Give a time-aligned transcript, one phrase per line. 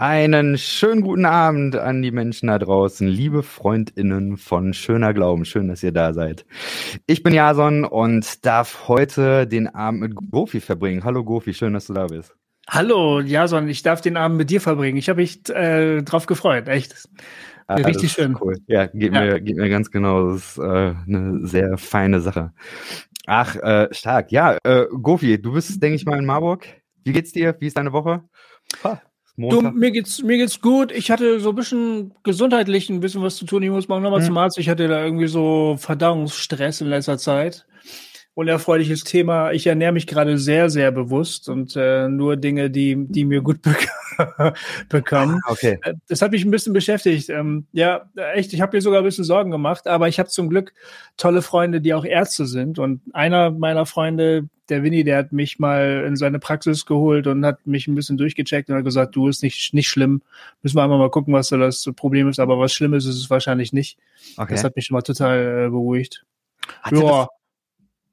[0.00, 5.44] Einen schönen guten Abend an die Menschen da draußen, liebe Freundinnen von Schöner Glauben.
[5.44, 6.46] Schön, dass ihr da seid.
[7.06, 11.04] Ich bin Jason und darf heute den Abend mit Gofi verbringen.
[11.04, 12.34] Hallo Gofi, schön, dass du da bist.
[12.66, 14.96] Hallo Jason, ich darf den Abend mit dir verbringen.
[14.96, 17.06] Ich habe mich äh, drauf gefreut, echt.
[17.66, 18.38] Ah, Richtig schön.
[18.40, 18.56] Cool.
[18.68, 19.20] Ja, geht, ja.
[19.20, 20.30] Mir, geht mir ganz genau.
[20.30, 22.54] Das ist äh, eine sehr feine Sache.
[23.26, 24.32] Ach, äh, stark.
[24.32, 26.66] Ja, äh, Gofi, du bist, denke ich mal, in Marburg.
[27.04, 27.54] Wie geht's dir?
[27.60, 28.22] Wie ist deine Woche?
[28.82, 29.02] Ha.
[29.36, 30.92] Du, mir geht's, mir geht's gut.
[30.92, 33.62] Ich hatte so ein bisschen gesundheitlich ein bisschen was zu tun.
[33.62, 34.26] Ich muss mal nochmal hm.
[34.26, 34.58] zum Arzt.
[34.58, 37.64] Ich hatte da irgendwie so Verdauungsstress in letzter Zeit.
[38.34, 39.52] Unerfreuliches Thema.
[39.52, 43.60] Ich ernähre mich gerade sehr, sehr bewusst und äh, nur Dinge, die, die mir gut
[43.60, 43.88] bek
[44.88, 45.40] bekommen.
[45.44, 45.78] Ah, okay.
[45.82, 47.28] Äh, das hat mich ein bisschen beschäftigt.
[47.28, 50.48] Ähm, ja, echt, ich habe mir sogar ein bisschen Sorgen gemacht, aber ich habe zum
[50.48, 50.72] Glück
[51.16, 52.78] tolle Freunde, die auch Ärzte sind.
[52.78, 57.44] Und einer meiner Freunde, der Winnie, der hat mich mal in seine Praxis geholt und
[57.44, 60.22] hat mich ein bisschen durchgecheckt und hat gesagt, du ist nicht, nicht schlimm.
[60.62, 62.38] Müssen wir einmal mal gucken, was da das Problem ist.
[62.38, 63.98] Aber was schlimm ist, ist es wahrscheinlich nicht.
[64.36, 64.54] Okay.
[64.54, 66.24] Das hat mich schon mal total äh, beruhigt.
[66.82, 67.28] Hatte, ja.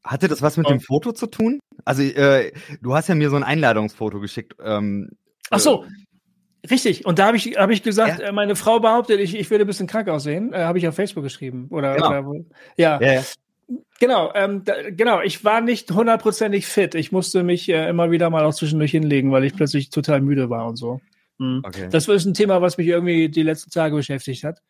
[0.08, 1.60] Hatte das was mit dem Foto zu tun?
[1.86, 4.56] Also, äh, du hast ja mir so ein Einladungsfoto geschickt.
[4.64, 5.10] Ähm,
[5.50, 5.84] Ach so.
[5.84, 5.88] Äh,
[6.70, 8.28] Richtig, und da habe ich, hab ich gesagt, ja.
[8.28, 10.54] Äh, meine Frau behauptet, ich, ich würde ein bisschen krank aussehen.
[10.54, 11.68] Äh, habe ich auf Facebook geschrieben.
[11.70, 12.30] Oder, genau.
[12.30, 12.46] oder
[12.78, 13.00] ja.
[13.02, 13.24] ja, ja.
[14.00, 15.22] Genau, ähm, da, genau.
[15.22, 16.96] Ich war nicht hundertprozentig fit.
[16.96, 20.50] Ich musste mich äh, immer wieder mal auch zwischendurch hinlegen, weil ich plötzlich total müde
[20.50, 21.00] war und so.
[21.38, 21.62] Mhm.
[21.66, 21.88] Okay.
[21.92, 24.62] Das ist ein Thema, was mich irgendwie die letzten Tage beschäftigt hat.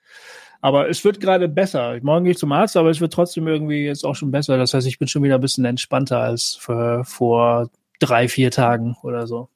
[0.62, 2.00] Aber es wird gerade besser.
[2.02, 4.58] Morgen gehe ich zum Arzt, aber es wird trotzdem irgendwie jetzt auch schon besser.
[4.58, 9.28] Das heißt, ich bin schon wieder ein bisschen entspannter als vor drei, vier Tagen oder
[9.28, 9.50] so.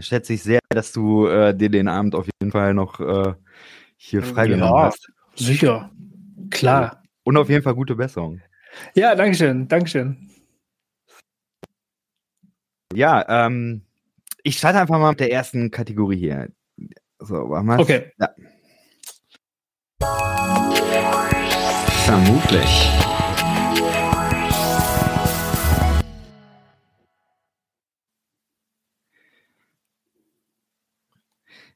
[0.00, 3.34] Schätze ich sehr, dass du äh, dir den Abend auf jeden Fall noch äh,
[3.96, 5.10] hier freigenommen ja, hast.
[5.34, 5.90] Sicher.
[6.50, 7.02] Klar.
[7.24, 8.40] Und auf jeden Fall gute Besserung.
[8.94, 10.30] Ja, Dankeschön, Dankeschön.
[12.94, 13.82] Ja, ähm,
[14.42, 16.48] ich starte einfach mal mit der ersten Kategorie hier.
[17.18, 18.12] So, machen wir Okay.
[18.18, 18.28] Ja.
[22.12, 22.90] Vermutlich.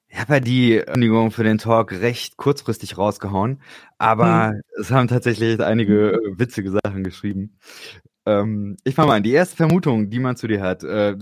[0.09, 3.63] Ich habe ja die Kündigung für den Talk recht kurzfristig rausgehauen,
[3.97, 4.61] aber hm.
[4.79, 7.59] es haben tatsächlich einige äh, witzige Sachen geschrieben.
[8.27, 9.23] Ähm, ich fange mal an.
[9.23, 11.17] Die erste Vermutung, die man zu dir hat, äh,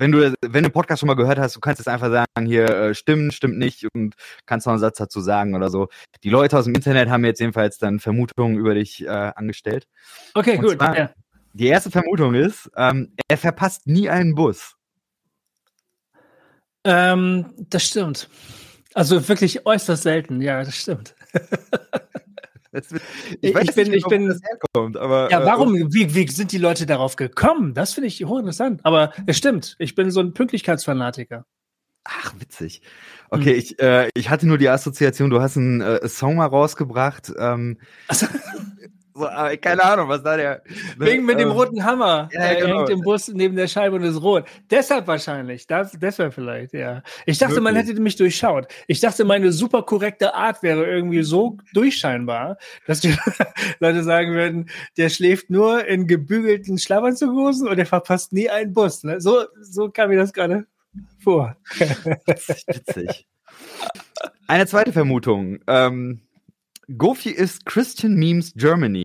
[0.00, 2.68] wenn du wenn du Podcast schon mal gehört hast, du kannst jetzt einfach sagen, hier
[2.68, 4.14] äh, stimmt, stimmt nicht und
[4.46, 5.88] kannst noch einen Satz dazu sagen oder so.
[6.24, 9.86] Die Leute aus dem Internet haben jetzt jedenfalls dann Vermutungen über dich äh, angestellt.
[10.34, 10.76] Okay, und gut.
[10.78, 11.10] Zwar, ja.
[11.52, 14.76] Die erste Vermutung ist, ähm, er verpasst nie einen Bus.
[16.84, 18.30] Ähm, das stimmt.
[18.94, 21.14] Also wirklich äußerst selten, ja, das stimmt.
[22.72, 25.30] ich weiß ich bin, nicht, ich bin, das herkommt, aber.
[25.30, 25.74] Ja, äh, warum?
[25.74, 27.74] Äh, wie, wie sind die Leute darauf gekommen?
[27.74, 28.80] Das finde ich hochinteressant.
[28.84, 29.76] Aber es stimmt.
[29.78, 31.46] Ich bin so ein Pünktlichkeitsfanatiker.
[32.04, 32.82] Ach, witzig.
[33.28, 33.58] Okay, hm.
[33.58, 37.32] ich, äh, ich hatte nur die Assoziation, du hast einen äh, Song mal rausgebracht.
[37.38, 37.78] Ähm,
[38.08, 38.26] also,
[39.20, 40.62] so, keine Ahnung, was da der.
[40.98, 42.28] Wegen mit dem roten Hammer.
[42.32, 42.78] Ja, er genau.
[42.78, 44.44] hängt im Bus neben der Scheibe und ist rot.
[44.70, 45.66] Deshalb wahrscheinlich.
[45.66, 47.02] Das, deshalb vielleicht, ja.
[47.26, 47.64] Ich dachte, Wirklich?
[47.64, 48.66] man hätte mich durchschaut.
[48.86, 53.14] Ich dachte, meine super korrekte Art wäre irgendwie so durchscheinbar, dass die
[53.80, 59.04] Leute sagen würden, der schläft nur in gebügelten Schlafanzughosen und er verpasst nie einen Bus.
[59.04, 59.20] Ne?
[59.20, 60.66] So, so kam mir das gerade
[61.22, 61.56] vor.
[61.78, 63.26] Witzig.
[64.46, 65.60] Eine zweite Vermutung.
[65.66, 66.22] Ähm,
[66.96, 69.04] Gofi ist Christian Memes Germany.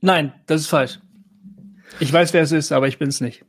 [0.00, 0.98] Nein, das ist falsch.
[1.98, 3.44] Ich weiß, wer es ist, aber ich bin es nicht.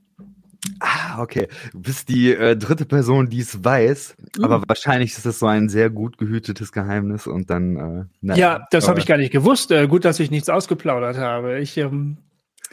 [0.80, 1.48] Ah, okay.
[1.72, 4.44] Du bist die äh, dritte Person, die es weiß, mhm.
[4.44, 7.76] aber wahrscheinlich ist das so ein sehr gut gehütetes Geheimnis und dann.
[7.76, 9.72] Äh, nein, ja, das habe ich gar nicht gewusst.
[9.72, 11.60] Äh, gut, dass ich nichts ausgeplaudert habe.
[11.60, 12.18] Ich ähm,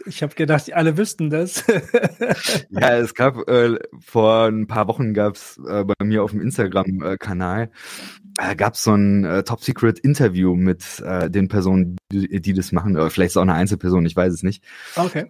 [0.07, 1.65] ich habe gedacht, alle wüssten das.
[2.71, 7.71] ja, es gab äh, vor ein paar Wochen gab's äh, bei mir auf dem Instagram-Kanal
[8.39, 12.97] äh, gab es so ein äh, Top-Secret-Interview mit äh, den Personen, die, die das machen.
[12.97, 14.65] Oder vielleicht ist es auch eine Einzelperson, ich weiß es nicht.
[14.97, 15.27] Okay.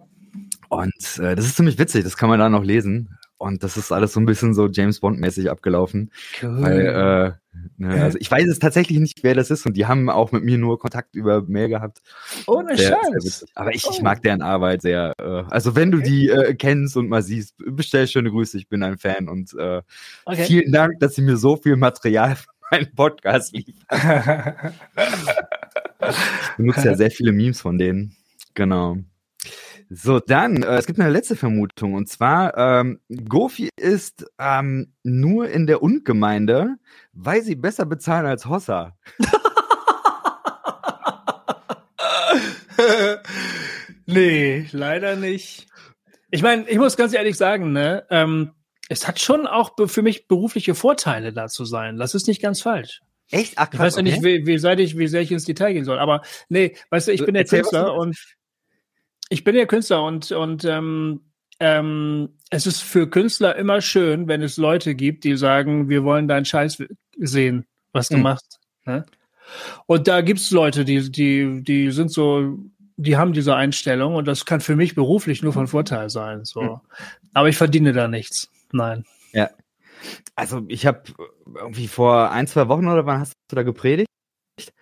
[0.69, 3.17] Und äh, das ist ziemlich witzig, das kann man da noch lesen.
[3.37, 6.11] Und das ist alles so ein bisschen so James Bond-mäßig abgelaufen.
[6.43, 6.61] Cool.
[6.61, 7.31] Weil, äh,
[7.77, 9.65] ne, also ich weiß es tatsächlich nicht, wer das ist.
[9.65, 12.01] Und die haben auch mit mir nur Kontakt über Mail gehabt.
[12.47, 13.45] Ohne Scheiß.
[13.55, 13.91] Aber ich, oh.
[13.93, 15.13] ich mag deren Arbeit sehr.
[15.17, 18.83] Äh, also wenn du die äh, kennst und mal siehst, bestell schöne Grüße, ich bin
[18.83, 19.29] ein Fan.
[19.29, 19.83] Und äh,
[20.25, 20.43] okay.
[20.43, 22.35] vielen Dank, dass sie mir so viel Material
[22.71, 24.73] meinen Podcast liefern.
[26.09, 28.15] ich benutze ja sehr viele Memes von denen.
[28.53, 28.97] Genau.
[29.91, 35.49] So, dann, äh, es gibt eine letzte Vermutung und zwar, ähm, Gofi ist ähm, nur
[35.49, 36.75] in der Und-Gemeinde,
[37.11, 38.95] weil sie besser bezahlen als Hossa.
[44.05, 45.65] nee, leider nicht.
[46.29, 48.51] Ich meine, ich muss ganz ehrlich sagen, ne, ähm,
[48.89, 51.97] es hat schon auch für mich berufliche Vorteile da zu sein.
[51.97, 53.01] Das ist nicht ganz falsch.
[53.29, 53.53] Echt?
[53.57, 54.11] Ach, krass, ich weiß ja okay.
[54.11, 55.99] nicht, wie, wie, seit ich, wie sehr ich ins Detail gehen soll.
[55.99, 58.17] Aber nee, weißt du, ich bin der Erzähl, Künstler und
[59.29, 61.21] ich bin der Künstler und, und ähm,
[61.59, 66.27] ähm, es ist für Künstler immer schön, wenn es Leute gibt, die sagen, wir wollen
[66.27, 66.83] deinen Scheiß
[67.19, 68.23] sehen, was du hm.
[68.23, 68.59] machst.
[68.85, 69.05] Ne?
[69.85, 72.57] Und da gibt es Leute, die, die, die sind so,
[72.97, 76.43] die haben diese Einstellung und das kann für mich beruflich nur von Vorteil sein.
[76.43, 76.61] So.
[76.61, 76.79] Hm.
[77.35, 78.49] Aber ich verdiene da nichts.
[78.71, 79.05] Nein.
[79.33, 79.49] Ja.
[80.35, 81.03] Also ich habe
[81.55, 84.07] irgendwie vor ein, zwei Wochen oder wann hast du da gepredigt?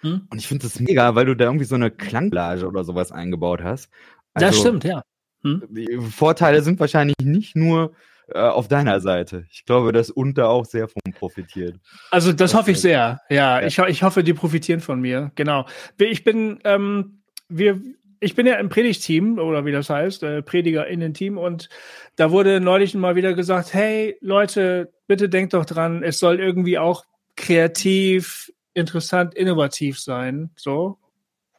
[0.01, 0.27] Hm?
[0.29, 3.61] Und ich finde das mega, weil du da irgendwie so eine Klanglage oder sowas eingebaut
[3.63, 3.89] hast.
[4.33, 5.01] Also, das stimmt, ja.
[5.43, 5.63] Hm?
[5.69, 7.93] Die Vorteile sind wahrscheinlich nicht nur
[8.29, 9.45] äh, auf deiner Seite.
[9.51, 11.79] Ich glaube, dass Unter auch sehr von profitiert.
[12.11, 13.21] Also das, das hoffe ich sehr.
[13.29, 13.67] Ja, ja.
[13.67, 15.31] Ich, ich hoffe, die profitieren von mir.
[15.35, 15.65] Genau.
[15.97, 17.81] Ich bin, ähm, wir,
[18.19, 21.69] ich bin ja im Predigteam oder wie das heißt, äh, PredigerInnen-Team und
[22.15, 26.77] da wurde neulich mal wieder gesagt, hey Leute, bitte denkt doch dran, es soll irgendwie
[26.77, 27.05] auch
[27.35, 30.51] kreativ, interessant, innovativ sein.
[30.55, 30.97] So.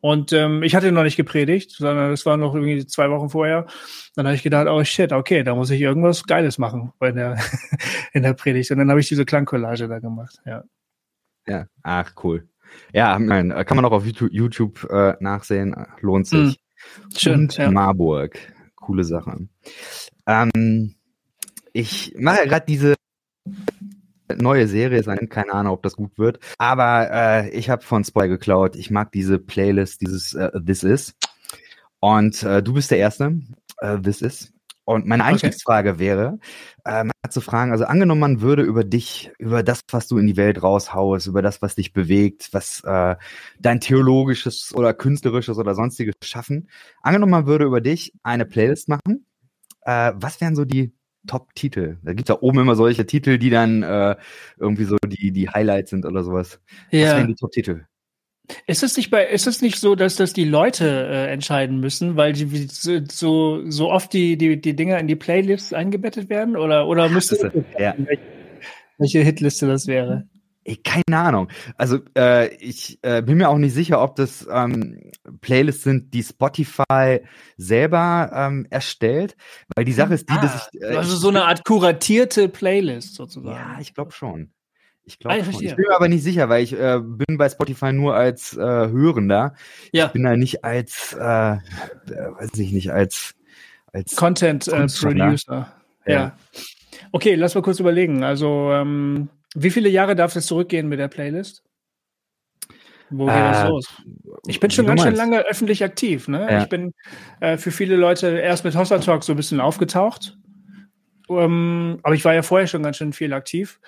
[0.01, 3.67] Und ähm, ich hatte noch nicht gepredigt, sondern das war noch irgendwie zwei Wochen vorher.
[4.15, 7.39] Dann habe ich gedacht, oh shit, okay, da muss ich irgendwas Geiles machen in der,
[8.13, 8.71] in der Predigt.
[8.71, 10.63] Und dann habe ich diese Klangcollage da gemacht, ja.
[11.47, 12.48] Ja, ach cool.
[12.93, 16.59] Ja, nein, kann man auch auf YouTube äh, nachsehen, lohnt sich.
[16.59, 17.71] Mm, schön, Und ja.
[17.71, 18.39] Marburg,
[18.77, 19.49] coole Sache.
[20.27, 20.95] Ähm,
[21.73, 22.95] ich mache ja gerade diese
[24.37, 25.29] neue Serie sein.
[25.29, 26.39] Keine Ahnung, ob das gut wird.
[26.59, 28.77] Aber äh, ich habe von Spoil geklaut.
[28.77, 31.15] Ich mag diese Playlist, dieses äh, This Is.
[32.01, 33.41] Und äh, du bist der Erste.
[33.79, 34.53] Äh, This Is.
[34.89, 35.99] Und meine Einstiegsfrage okay.
[35.99, 36.39] wäre,
[36.87, 40.27] äh, mal zu fragen, also angenommen, man würde über dich, über das, was du in
[40.27, 43.17] die Welt raushaust, über das, was dich bewegt, was äh,
[43.61, 46.71] dein theologisches oder künstlerisches oder sonstiges schaffen,
[47.03, 49.27] angenommen, man würde über dich eine Playlist machen,
[49.83, 50.95] äh, was wären so die
[51.27, 51.99] Top-Titel.
[52.03, 54.17] Da gibt es ja oben immer solche Titel, die dann äh,
[54.57, 56.63] irgendwie so die, die Highlights sind oder sowas.
[56.91, 57.09] Ja.
[57.09, 57.85] Was wären die Top-Titel?
[58.67, 62.17] Ist es nicht bei, ist es nicht so, dass das die Leute äh, entscheiden müssen,
[62.17, 66.57] weil die so, so oft die, die, die Dinger in die Playlists eingebettet werden?
[66.57, 67.95] Oder, oder müsste ja.
[67.99, 68.23] welche,
[68.99, 70.27] welche Hitliste das wäre?
[70.77, 71.49] keine Ahnung.
[71.77, 75.11] Also äh, ich äh, bin mir auch nicht sicher, ob das ähm,
[75.41, 77.21] Playlists sind, die Spotify
[77.57, 79.37] selber ähm, erstellt,
[79.75, 83.15] weil die Sache ist die, ah, dass ich äh, also so eine Art kuratierte Playlist
[83.15, 83.57] sozusagen.
[83.57, 84.53] Ja, ich glaube schon.
[85.09, 87.93] Ich glaube ah, Ich bin mir aber nicht sicher, weil ich äh, bin bei Spotify
[87.93, 89.55] nur als äh, Hörender.
[89.93, 90.07] Ja.
[90.07, 91.59] Ich bin da nicht als, äh, äh
[92.07, 93.35] weiß ich nicht, als
[93.93, 95.73] als Content äh, Producer.
[96.07, 96.13] Ja.
[96.13, 96.37] ja.
[97.13, 98.23] Okay, lass mal kurz überlegen.
[98.23, 101.63] Also ähm, wie viele Jahre darf es zurückgehen mit der Playlist?
[103.11, 103.87] Wo geht äh, das los?
[104.47, 106.29] Ich bin schon ganz schön lange öffentlich aktiv.
[106.29, 106.47] Ne?
[106.51, 106.63] Ja.
[106.63, 106.93] Ich bin
[107.41, 110.37] äh, für viele Leute erst mit Hossa Talk so ein bisschen aufgetaucht.
[111.29, 113.81] Um, aber ich war ja vorher schon ganz schön viel aktiv.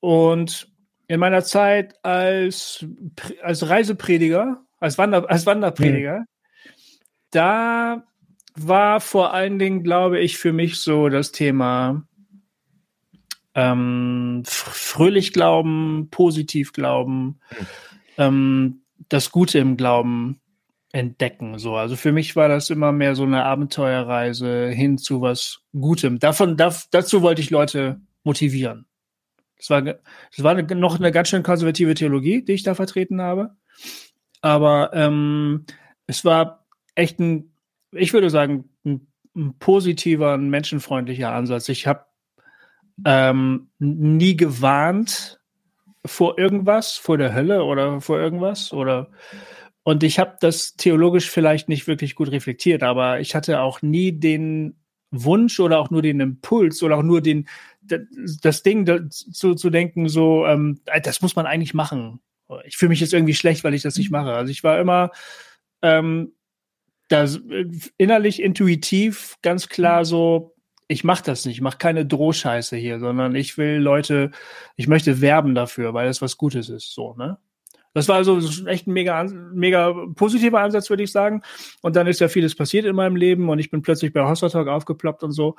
[0.00, 0.68] Und
[1.06, 2.84] in meiner Zeit als,
[3.42, 6.24] als Reiseprediger, als, Wander, als Wanderprediger, mhm.
[7.30, 8.04] da
[8.54, 12.02] war vor allen Dingen, glaube ich, für mich so das Thema
[13.54, 17.66] ähm, fröhlich glauben, positiv glauben, mhm.
[18.18, 20.40] ähm, das Gute im Glauben
[20.92, 21.58] entdecken.
[21.58, 26.18] So, also für mich war das immer mehr so eine Abenteuerreise hin zu was Gutem.
[26.18, 28.86] Davon, da, dazu wollte ich Leute motivieren.
[29.58, 29.98] Das war, das
[30.38, 33.56] war noch eine ganz schön konservative Theologie, die ich da vertreten habe.
[34.40, 35.64] Aber ähm,
[36.06, 37.52] es war echt ein,
[37.92, 41.68] ich würde sagen, ein, ein positiver, ein menschenfreundlicher Ansatz.
[41.68, 42.06] Ich habe
[43.04, 45.40] ähm, nie gewarnt
[46.04, 49.10] vor irgendwas, vor der Hölle oder vor irgendwas oder
[49.82, 54.12] und ich habe das theologisch vielleicht nicht wirklich gut reflektiert, aber ich hatte auch nie
[54.12, 54.76] den
[55.10, 57.48] Wunsch oder auch nur den Impuls oder auch nur den
[58.42, 62.20] das Ding zu, zu denken, so ähm, das muss man eigentlich machen.
[62.64, 64.34] Ich fühle mich jetzt irgendwie schlecht, weil ich das nicht mache.
[64.34, 65.10] Also ich war immer
[65.82, 66.32] ähm,
[67.08, 67.26] da
[67.96, 70.54] innerlich intuitiv ganz klar so,
[70.88, 74.30] ich mache das nicht, ich mache keine Drohscheiße hier, sondern ich will Leute,
[74.76, 77.38] ich möchte werben dafür, weil es was Gutes ist, so, ne?
[77.98, 81.42] Das war also echt ein mega, mega positiver Ansatz, würde ich sagen.
[81.82, 84.48] Und dann ist ja vieles passiert in meinem Leben und ich bin plötzlich bei Hossa
[84.48, 85.56] Talk aufgeploppt und so.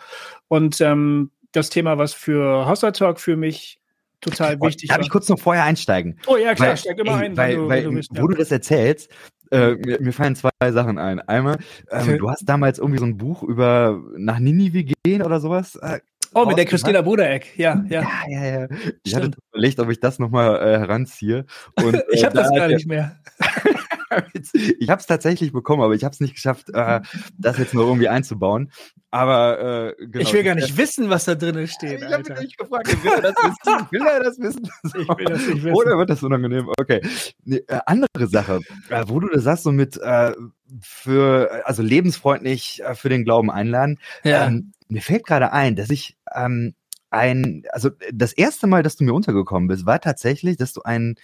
[0.47, 3.79] Und ähm, das Thema, was für Hossa Talk für mich
[4.21, 5.03] total oh, wichtig Darf war.
[5.03, 6.19] ich kurz noch vorher einsteigen?
[6.27, 7.37] Oh ja, klar, weil, steig immer ey, ein.
[7.37, 8.27] Weil, du, weil, du bist, wo ja.
[8.27, 9.11] du das erzählst,
[9.51, 11.19] äh, mir, mir, fallen zwei Sachen ein.
[11.19, 11.57] Einmal,
[11.91, 15.75] ähm, du hast damals irgendwie so ein Buch über nach Ninive gehen oder sowas.
[15.75, 15.99] Äh,
[16.33, 18.01] oh, mit der Christina Budereck, ja, ja.
[18.01, 18.67] Ja, ja, ja.
[19.03, 19.25] Ich Stimmt.
[19.25, 21.45] hatte überlegt, ob ich das nochmal äh, heranziehe.
[21.75, 23.17] Und, ich äh, habe das gar nicht mehr.
[24.79, 27.01] ich habe es tatsächlich bekommen, aber ich habe es nicht geschafft, äh,
[27.37, 28.71] das jetzt noch irgendwie einzubauen.
[29.11, 32.01] Aber äh, genau, ich will gar nicht wissen, was da drin steht.
[32.01, 33.87] Ich habe mich gefragt, will er das wissen?
[33.91, 34.69] Will er das wissen?
[34.83, 35.75] Ich will das nicht wissen.
[35.75, 36.69] Oder wird das unangenehm?
[36.79, 37.01] Okay.
[37.43, 38.59] Nee, äh, andere Sache,
[38.89, 40.33] äh, wo du das sagst, so mit äh,
[40.81, 43.99] für, also lebensfreundlich äh, für den Glauben einladen.
[44.23, 44.47] Ja.
[44.47, 46.73] Ähm, mir fällt gerade ein, dass ich ähm,
[47.09, 51.15] ein, also das erste Mal, dass du mir untergekommen bist, war tatsächlich, dass du ein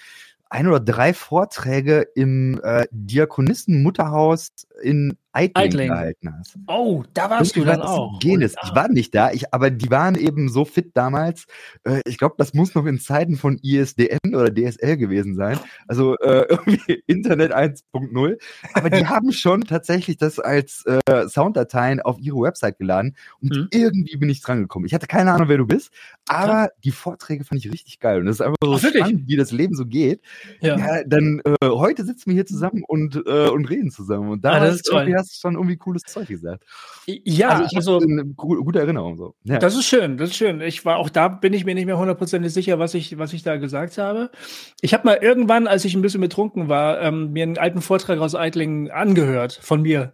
[0.49, 6.57] ein oder drei Vorträge im äh, Diakonissen-Mutterhaus in Eitling, Eitling, gehalten hast.
[6.67, 8.19] Oh, da warst du dann auch.
[8.19, 8.55] Genes.
[8.63, 11.45] Ich war nicht da, ich, aber die waren eben so fit damals.
[11.83, 15.59] Äh, ich glaube, das muss noch in Zeiten von ISDN oder DSL gewesen sein.
[15.89, 18.37] Also äh, irgendwie Internet 1.0.
[18.73, 23.67] Aber die haben schon tatsächlich das als äh, Sounddateien auf ihre Website geladen und mhm.
[23.71, 24.85] irgendwie bin ich dran gekommen.
[24.85, 25.91] Ich hatte keine Ahnung, wer du bist,
[26.27, 26.69] aber ja.
[26.85, 28.19] die Vorträge fand ich richtig geil.
[28.19, 30.21] Und das ist einfach so Ach, spannend, wie das Leben so geht.
[30.61, 30.77] Ja.
[30.77, 34.29] ja dann äh, heute sitzen wir hier zusammen und, äh, und reden zusammen.
[34.29, 34.59] Und da ah,
[35.29, 36.63] hast schon irgendwie cooles Zeug gesagt.
[37.05, 39.35] Ja, also, ich also eine gute Erinnerung so.
[39.43, 39.59] Ja.
[39.59, 40.61] Das ist schön, das ist schön.
[40.61, 43.43] Ich war auch da bin ich mir nicht mehr hundertprozentig sicher, was ich was ich
[43.43, 44.31] da gesagt habe.
[44.81, 48.19] Ich habe mal irgendwann, als ich ein bisschen betrunken war, ähm, mir einen alten Vortrag
[48.19, 50.13] aus Eitlingen angehört von mir.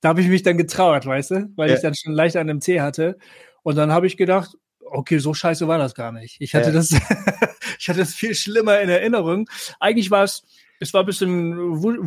[0.00, 1.76] Da habe ich mich dann getrauert, weißt du, weil ja.
[1.76, 3.18] ich dann schon leicht an einem Tee hatte.
[3.62, 4.56] Und dann habe ich gedacht,
[4.90, 6.36] okay, so scheiße war das gar nicht.
[6.40, 6.72] Ich hatte ja.
[6.72, 6.90] das,
[7.78, 9.48] ich hatte das viel schlimmer in Erinnerung.
[9.78, 10.42] Eigentlich war es
[10.80, 11.56] es war ein bisschen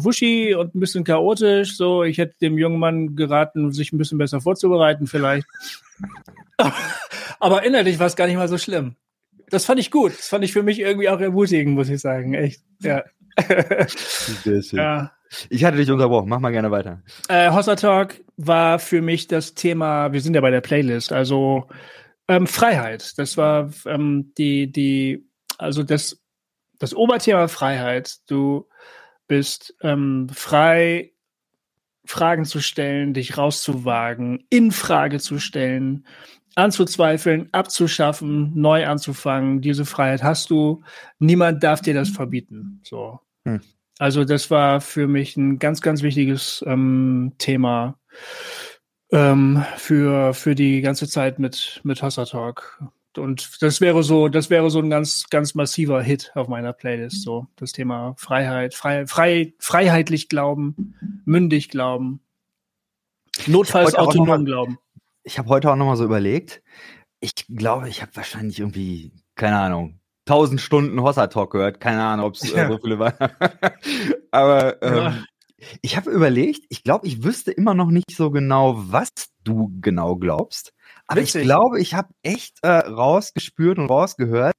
[0.03, 1.77] wuschi und ein bisschen chaotisch.
[1.77, 5.47] So, ich hätte dem jungen Mann geraten, sich ein bisschen besser vorzubereiten, vielleicht.
[7.39, 8.95] Aber innerlich war es gar nicht mal so schlimm.
[9.49, 10.13] Das fand ich gut.
[10.17, 12.33] Das fand ich für mich irgendwie auch ermutigend, muss ich sagen.
[12.33, 12.61] Echt.
[12.81, 13.03] Ja.
[14.43, 14.79] Sehr schön.
[14.79, 15.11] Ja.
[15.49, 16.29] Ich hatte dich unterbrochen.
[16.29, 17.03] Mach mal gerne weiter.
[17.29, 21.67] Äh, Hossa Talk war für mich das Thema, wir sind ja bei der Playlist, also
[22.27, 23.17] ähm, Freiheit.
[23.17, 25.27] Das war ähm, die, die,
[25.59, 26.22] also das
[26.83, 28.17] das Oberthema Freiheit.
[28.27, 28.67] Du
[29.27, 31.13] bist ähm, frei,
[32.03, 36.05] Fragen zu stellen, dich rauszuwagen, in Frage zu stellen,
[36.55, 39.61] anzuzweifeln, abzuschaffen, neu anzufangen.
[39.61, 40.83] Diese Freiheit hast du.
[41.19, 42.81] Niemand darf dir das verbieten.
[42.83, 43.21] So.
[43.45, 43.61] Hm.
[43.97, 47.97] Also das war für mich ein ganz, ganz wichtiges ähm, Thema
[49.13, 52.83] ähm, für, für die ganze Zeit mit, mit Hossa Talk.
[53.17, 57.21] Und das wäre so, das wäre so ein ganz, ganz massiver Hit auf meiner Playlist.
[57.21, 62.21] So das Thema Freiheit, frei, frei, freiheitlich glauben, mündig glauben,
[63.47, 64.77] notfalls autonom mal, glauben.
[65.23, 66.61] Ich habe heute auch noch mal so überlegt.
[67.19, 71.79] Ich glaube, ich habe wahrscheinlich irgendwie, keine Ahnung, tausend Stunden Hossa Talk gehört.
[71.79, 73.15] Keine Ahnung, ob es äh, so viele waren.
[74.31, 75.23] Aber ähm, ja.
[75.81, 79.09] ich habe überlegt, ich glaube, ich wüsste immer noch nicht so genau, was
[79.43, 80.72] du genau glaubst.
[81.07, 81.41] Aber Witzig.
[81.41, 84.53] ich glaube, ich habe echt äh, rausgespürt und rausgehört,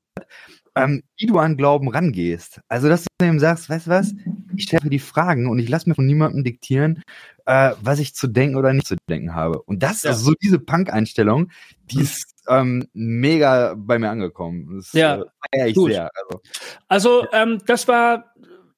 [0.76, 2.60] ähm, wie du an Glauben rangehst.
[2.68, 4.14] Also, dass du ihm sagst, weißt du was,
[4.56, 7.02] ich stelle die Fragen und ich lasse mir von niemandem diktieren,
[7.46, 9.62] äh, was ich zu denken oder nicht zu denken habe.
[9.62, 10.10] Und das, ja.
[10.10, 11.50] also so diese Punk-Einstellung,
[11.90, 14.76] die ist ähm, mega bei mir angekommen.
[14.76, 15.92] Das ja, äh, ich gut.
[15.92, 16.10] sehr.
[16.14, 16.42] Also,
[16.88, 18.34] also ähm, das war,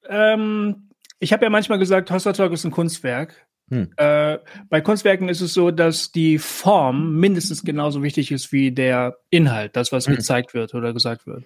[0.07, 3.46] ähm, ich habe ja manchmal gesagt, Hossa Talk ist ein Kunstwerk.
[3.69, 3.89] Hm.
[3.97, 4.37] Äh,
[4.69, 9.75] bei Kunstwerken ist es so, dass die Form mindestens genauso wichtig ist wie der Inhalt,
[9.75, 10.15] das, was hm.
[10.15, 11.43] gezeigt wird oder gesagt wird.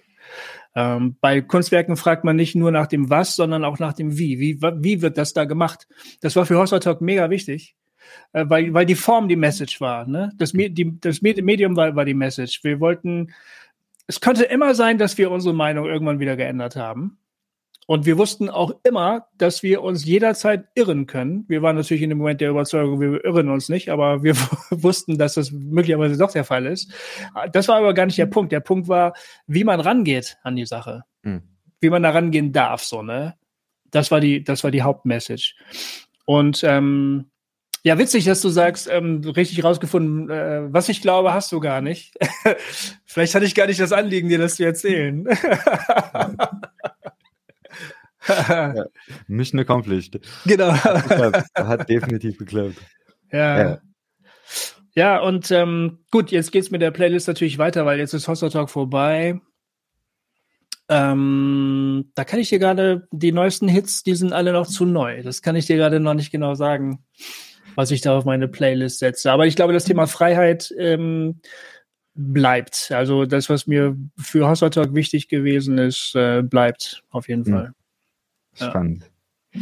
[0.74, 4.38] Ähm, bei Kunstwerken fragt man nicht nur nach dem Was, sondern auch nach dem Wie.
[4.38, 5.88] Wie, wie wird das da gemacht?
[6.20, 7.74] Das war für Hossa Talk mega wichtig,
[8.32, 10.06] äh, weil, weil die Form die Message war.
[10.06, 10.32] Ne?
[10.36, 12.62] Das, die, das Medium war, war die Message.
[12.62, 13.34] Wir wollten,
[14.06, 17.18] es könnte immer sein, dass wir unsere Meinung irgendwann wieder geändert haben.
[17.86, 21.44] Und wir wussten auch immer, dass wir uns jederzeit irren können.
[21.48, 24.36] Wir waren natürlich in dem Moment der Überzeugung, wir irren uns nicht, aber wir
[24.70, 26.92] wussten, dass das möglicherweise doch der Fall ist.
[27.52, 28.52] Das war aber gar nicht der Punkt.
[28.52, 29.14] Der Punkt war,
[29.46, 31.02] wie man rangeht an die Sache.
[31.22, 31.42] Mhm.
[31.80, 33.34] Wie man da rangehen darf, so, ne?
[33.90, 35.54] Das war die, das war die Hauptmessage.
[36.24, 37.26] Und ähm,
[37.84, 41.80] ja, witzig, dass du sagst, ähm, richtig rausgefunden, äh, was ich glaube, hast du gar
[41.80, 42.14] nicht.
[43.04, 45.26] Vielleicht hatte ich gar nicht das Anliegen, dir das zu erzählen.
[48.28, 48.74] ja,
[49.26, 50.18] Mission accomplished.
[50.46, 50.72] Genau.
[50.72, 52.76] Hat, hat definitiv geklappt.
[53.30, 53.58] Ja.
[53.58, 53.78] ja.
[54.94, 58.50] Ja, und ähm, gut, jetzt geht's mit der Playlist natürlich weiter, weil jetzt ist Hossa
[58.50, 59.40] Talk vorbei.
[60.88, 65.22] Ähm, da kann ich dir gerade die neuesten Hits, die sind alle noch zu neu.
[65.22, 67.02] Das kann ich dir gerade noch nicht genau sagen,
[67.74, 69.32] was ich da auf meine Playlist setze.
[69.32, 71.40] Aber ich glaube, das Thema Freiheit ähm,
[72.14, 72.90] bleibt.
[72.92, 77.52] Also das, was mir für Hossa Talk wichtig gewesen ist, äh, bleibt auf jeden mhm.
[77.52, 77.72] Fall.
[78.54, 79.10] Spannend.
[79.52, 79.60] Ja.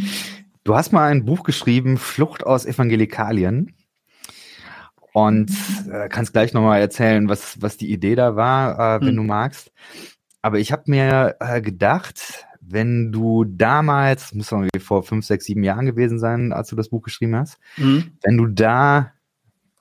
[0.64, 3.75] Du hast mal ein Buch geschrieben, Flucht aus Evangelikalien.
[5.12, 5.50] Und
[5.90, 9.18] äh, kannst gleich nochmal erzählen, was, was die Idee da war, äh, wenn mhm.
[9.18, 9.73] du magst.
[10.42, 15.64] Aber ich habe mir äh, gedacht, wenn du damals, muss man vor fünf, sechs, sieben
[15.64, 18.12] Jahren gewesen sein, als du das Buch geschrieben hast, mhm.
[18.23, 19.12] wenn du da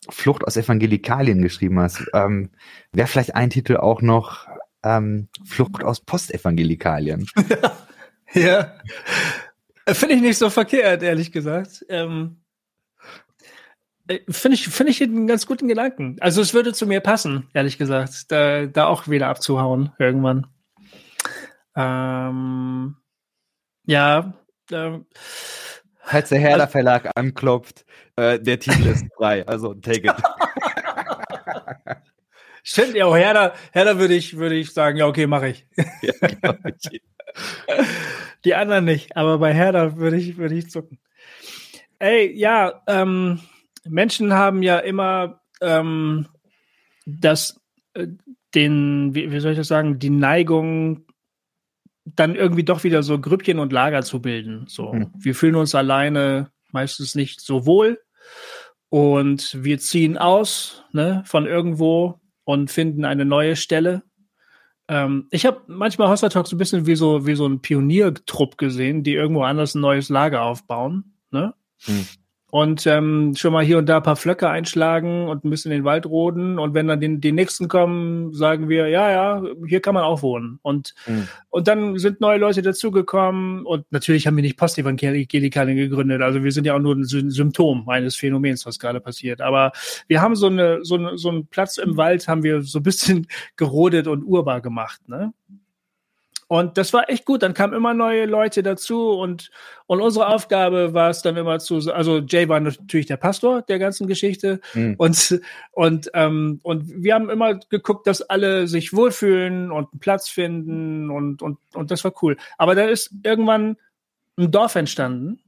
[0.10, 2.50] Flucht aus Evangelikalien geschrieben hast, ähm,
[2.92, 4.48] wäre vielleicht ein Titel auch noch
[4.84, 7.28] ähm, Flucht aus Postevangelikalien.
[8.34, 8.76] ja,
[9.88, 11.86] finde ich nicht so verkehrt, ehrlich gesagt.
[11.90, 12.38] Ähm,
[14.08, 16.18] äh, finde ich, finde ich einen ganz guten Gedanken.
[16.20, 20.48] Also es würde zu mir passen, ehrlich gesagt, da, da auch wieder abzuhauen irgendwann.
[21.76, 22.98] Ähm,
[23.86, 24.34] ja.
[24.72, 25.06] Ähm,
[26.02, 30.16] Falls der Herder also, Verlag anklopft, äh, der Titel ist frei, also take it.
[32.72, 35.66] Stimmt, ja, Herder, Herder würde ich, würde ich sagen, ja, okay, mache ich.
[36.04, 37.02] Ja, ich.
[38.46, 41.00] Die anderen nicht, aber bei Herder würde ich, würde ich zucken.
[41.98, 43.40] Ey, ja, ähm,
[43.88, 46.28] Menschen haben ja immer ähm,
[47.08, 47.60] das,
[47.96, 48.06] äh,
[48.54, 51.08] den, wie, wie soll ich das sagen, die Neigung,
[52.06, 54.66] dann irgendwie doch wieder so Grüppchen und Lager zu bilden.
[54.68, 55.12] So, mhm.
[55.18, 58.00] wir fühlen uns alleine meistens nicht so wohl
[58.90, 62.20] und wir ziehen aus ne, von irgendwo
[62.50, 64.02] und finden eine neue Stelle.
[64.88, 69.04] Ähm, ich habe manchmal Hossa Talk ein bisschen wie so wie so ein Pioniertrupp gesehen,
[69.04, 71.14] die irgendwo anders ein neues Lager aufbauen.
[71.30, 71.54] Ne?
[71.86, 72.08] Mhm
[72.52, 75.84] und ähm, schon mal hier und da ein paar Flöcke einschlagen und ein bisschen den
[75.84, 76.58] Wald roden.
[76.58, 80.24] Und wenn dann die, die nächsten kommen, sagen wir, ja, ja, hier kann man auch
[80.24, 80.60] wohnen.
[80.64, 81.28] Und, mhm.
[81.50, 83.66] und dann sind neue Leute dazugekommen.
[83.66, 86.24] Und natürlich haben wir nicht Postevangelikale gegründet.
[86.24, 89.42] Also wir sind ja auch nur ein Symptom eines Phänomens, was gerade passiert.
[89.42, 89.72] Aber
[90.08, 92.84] wir haben so, eine, so, eine, so einen Platz im Wald, haben wir so ein
[92.84, 93.28] bisschen
[93.58, 95.08] gerodet und urbar gemacht.
[95.08, 95.34] Ne?
[96.50, 97.44] Und das war echt gut.
[97.44, 99.52] Dann kamen immer neue Leute dazu und,
[99.86, 103.78] und unsere Aufgabe war es dann immer zu, also Jay war natürlich der Pastor der
[103.78, 104.96] ganzen Geschichte mhm.
[104.98, 105.40] und,
[105.74, 111.12] und, ähm, und wir haben immer geguckt, dass alle sich wohlfühlen und einen Platz finden
[111.12, 112.36] und, und, und das war cool.
[112.58, 113.78] Aber da ist irgendwann
[114.36, 115.40] ein Dorf entstanden.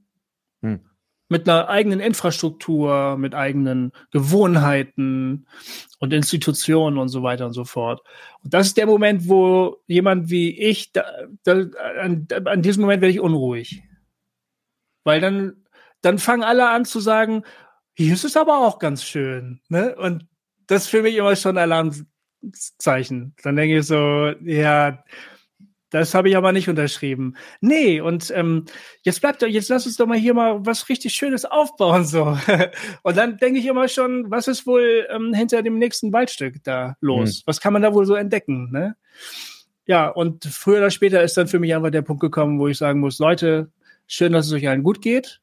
[0.62, 0.91] Mhm
[1.32, 5.48] mit einer eigenen Infrastruktur, mit eigenen Gewohnheiten
[6.00, 8.02] und Institutionen und so weiter und so fort.
[8.44, 11.06] Und das ist der Moment, wo jemand wie ich, da,
[11.46, 11.54] da,
[12.02, 13.82] an, an diesem Moment werde ich unruhig.
[15.06, 15.64] Weil dann,
[16.02, 17.44] dann fangen alle an zu sagen,
[17.94, 19.62] hier ist es aber auch ganz schön.
[19.70, 19.96] Ne?
[19.96, 20.28] Und
[20.68, 23.36] das ist für mich immer schon ein Alarmzeichen.
[23.42, 25.02] Dann denke ich so, ja,
[25.92, 27.36] das habe ich aber nicht unterschrieben.
[27.60, 28.66] Nee, und ähm,
[29.04, 32.06] jetzt bleibt jetzt lass uns doch mal hier mal was richtig Schönes aufbauen.
[32.06, 32.38] so.
[33.04, 36.96] und dann denke ich immer schon, was ist wohl ähm, hinter dem nächsten Waldstück da
[37.02, 37.40] los?
[37.40, 37.42] Mhm.
[37.46, 38.72] Was kann man da wohl so entdecken?
[38.72, 38.96] Ne?
[39.86, 42.78] Ja, und früher oder später ist dann für mich einfach der Punkt gekommen, wo ich
[42.78, 43.70] sagen muss, Leute,
[44.08, 45.42] schön, dass es euch allen gut geht.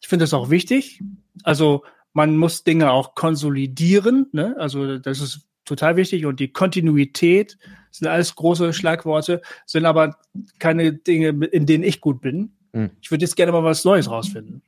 [0.00, 1.02] Ich finde das auch wichtig.
[1.42, 1.82] Also
[2.12, 4.28] man muss Dinge auch konsolidieren.
[4.30, 4.54] Ne?
[4.58, 7.58] Also das ist total wichtig und die Kontinuität
[7.90, 10.16] sind alles große Schlagworte, sind aber
[10.58, 12.52] keine Dinge, in denen ich gut bin.
[12.72, 12.90] Mhm.
[13.00, 14.62] Ich würde jetzt gerne mal was Neues rausfinden.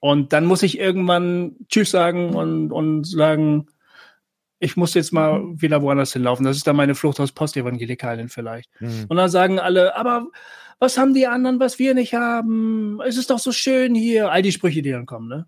[0.00, 3.66] Und dann muss ich irgendwann Tschüss sagen und, und sagen,
[4.60, 6.44] ich muss jetzt mal wieder woanders hinlaufen.
[6.44, 8.70] Das ist dann meine Flucht aus Postevangelikalen vielleicht.
[8.80, 9.06] Mhm.
[9.08, 10.26] Und dann sagen alle, aber
[10.78, 13.00] was haben die anderen, was wir nicht haben?
[13.04, 14.30] Es ist doch so schön hier.
[14.30, 15.46] All die Sprüche, die dann kommen, ne?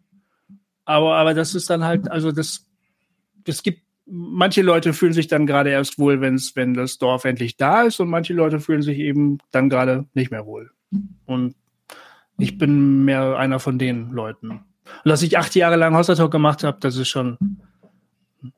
[0.85, 2.67] Aber, aber das ist dann halt, also das,
[3.45, 7.57] das gibt manche Leute fühlen sich dann gerade erst wohl, wenn's, wenn das Dorf endlich
[7.57, 10.71] da ist und manche Leute fühlen sich eben dann gerade nicht mehr wohl.
[11.27, 11.55] Und
[12.39, 14.51] ich bin mehr einer von den Leuten.
[14.51, 14.65] Und
[15.05, 17.39] dass ich acht Jahre lang Hostatalk gemacht habe, das ist schon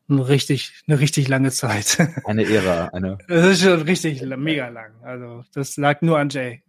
[0.08, 1.98] eine richtig, eine richtig lange Zeit.
[2.24, 3.18] Eine Ära, eine.
[3.26, 4.92] Das ist schon richtig mega lang.
[5.02, 6.62] Also das lag nur an Jay.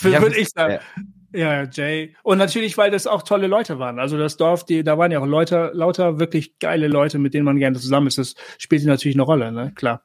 [0.00, 0.74] Würde ich sagen.
[0.74, 1.02] Ja,
[1.36, 2.14] Jay.
[2.22, 3.98] Und natürlich, weil das auch tolle Leute waren.
[3.98, 7.44] Also das Dorf, die, da waren ja auch Leute, lauter wirklich geile Leute, mit denen
[7.44, 8.18] man gerne zusammen ist.
[8.18, 9.72] Das spielt natürlich eine Rolle, ne?
[9.74, 10.02] Klar.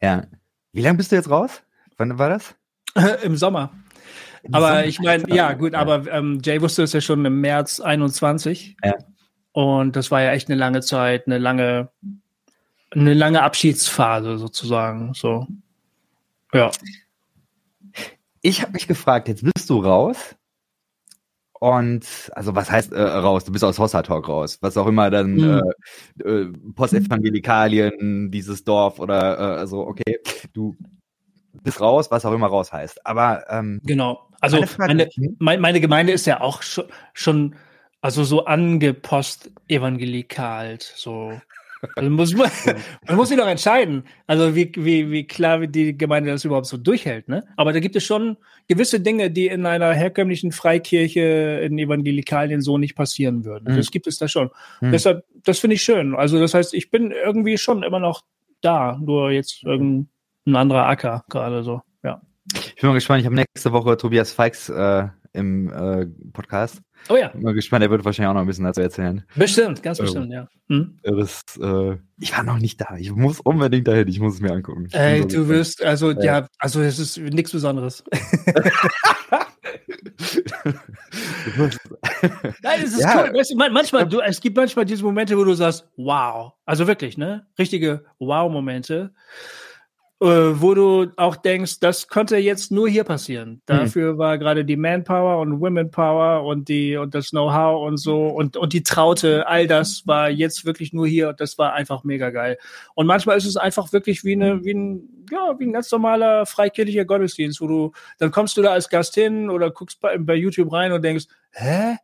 [0.00, 0.24] Ja.
[0.72, 1.62] Wie lange bist du jetzt raus?
[1.96, 2.54] Wann war das?
[3.22, 3.72] Im Sommer.
[4.42, 5.78] Im aber Sommer, ich meine, ja, gut, ja.
[5.78, 8.76] aber ähm, Jay wusste es ja schon im März 21.
[8.84, 8.94] Ja.
[9.52, 11.88] Und das war ja echt eine lange Zeit, eine lange,
[12.90, 15.14] eine lange Abschiedsphase sozusagen.
[15.14, 15.46] So.
[16.52, 16.70] Ja
[18.46, 20.36] ich habe mich gefragt, jetzt bist du raus.
[21.58, 23.44] Und also was heißt äh, raus?
[23.44, 25.62] Du bist aus Hossa Talk raus, was auch immer dann mhm.
[26.22, 30.20] äh, äh, Postevangelikalen, dieses Dorf oder äh, also okay,
[30.52, 30.76] du
[31.62, 33.06] bist raus, was auch immer raus heißt.
[33.06, 37.56] Aber ähm, genau, also meine, meine, meine Gemeinde ist ja auch schon, schon
[38.02, 41.40] also so angepost evangelikalt, so
[41.94, 42.50] also muss man,
[43.06, 46.76] man muss sich doch entscheiden, also wie, wie, wie klar die Gemeinde das überhaupt so
[46.76, 47.28] durchhält.
[47.28, 47.44] Ne?
[47.56, 48.36] Aber da gibt es schon
[48.68, 53.72] gewisse Dinge, die in einer herkömmlichen Freikirche in Evangelikalien so nicht passieren würden.
[53.72, 53.76] Mhm.
[53.76, 54.50] Das gibt es da schon.
[54.80, 54.92] Mhm.
[54.92, 56.14] Deshalb, das finde ich schön.
[56.14, 58.22] Also das heißt, ich bin irgendwie schon immer noch
[58.60, 60.08] da, nur jetzt irgendein
[60.54, 61.82] anderer Acker gerade so.
[62.02, 62.20] Ja.
[62.54, 66.80] Ich bin mal gespannt, ich habe nächste Woche Tobias Feix äh, im äh, Podcast.
[67.08, 67.28] Oh ja.
[67.28, 69.24] Bin mal gespannt, er wird wahrscheinlich auch noch ein bisschen dazu erzählen.
[69.36, 70.48] Bestimmt, ganz bestimmt, ja.
[70.68, 70.98] Hm?
[71.02, 72.96] Das, äh, ich war noch nicht da.
[72.96, 74.08] Ich muss unbedingt dahin.
[74.08, 74.88] Ich muss es mir angucken.
[74.92, 78.02] Ey, so du wirst, also ja, ja also es ist nichts Besonderes.
[82.62, 83.24] Nein, es ist ja.
[83.24, 83.34] cool.
[83.34, 86.54] Weißt du, manchmal, du, es gibt manchmal diese Momente, wo du sagst, wow.
[86.64, 87.46] Also wirklich, ne?
[87.58, 89.12] Richtige Wow-Momente
[90.20, 93.50] äh, wo du auch denkst, das konnte jetzt nur hier passieren.
[93.50, 93.60] Mhm.
[93.66, 94.18] Dafür mhm.
[94.18, 98.72] war gerade die Manpower und Womenpower und die und das Know-how und so und und
[98.72, 101.34] die Traute, all das war jetzt wirklich nur hier.
[101.34, 102.56] Das war einfach mega geil.
[102.94, 106.46] Und manchmal ist es einfach wirklich wie eine wie ein ja wie ein ganz normaler
[106.46, 110.34] freikirchlicher Gottesdienst, wo du dann kommst du da als Gast hin oder guckst bei, bei
[110.34, 111.96] YouTube rein und denkst, hä,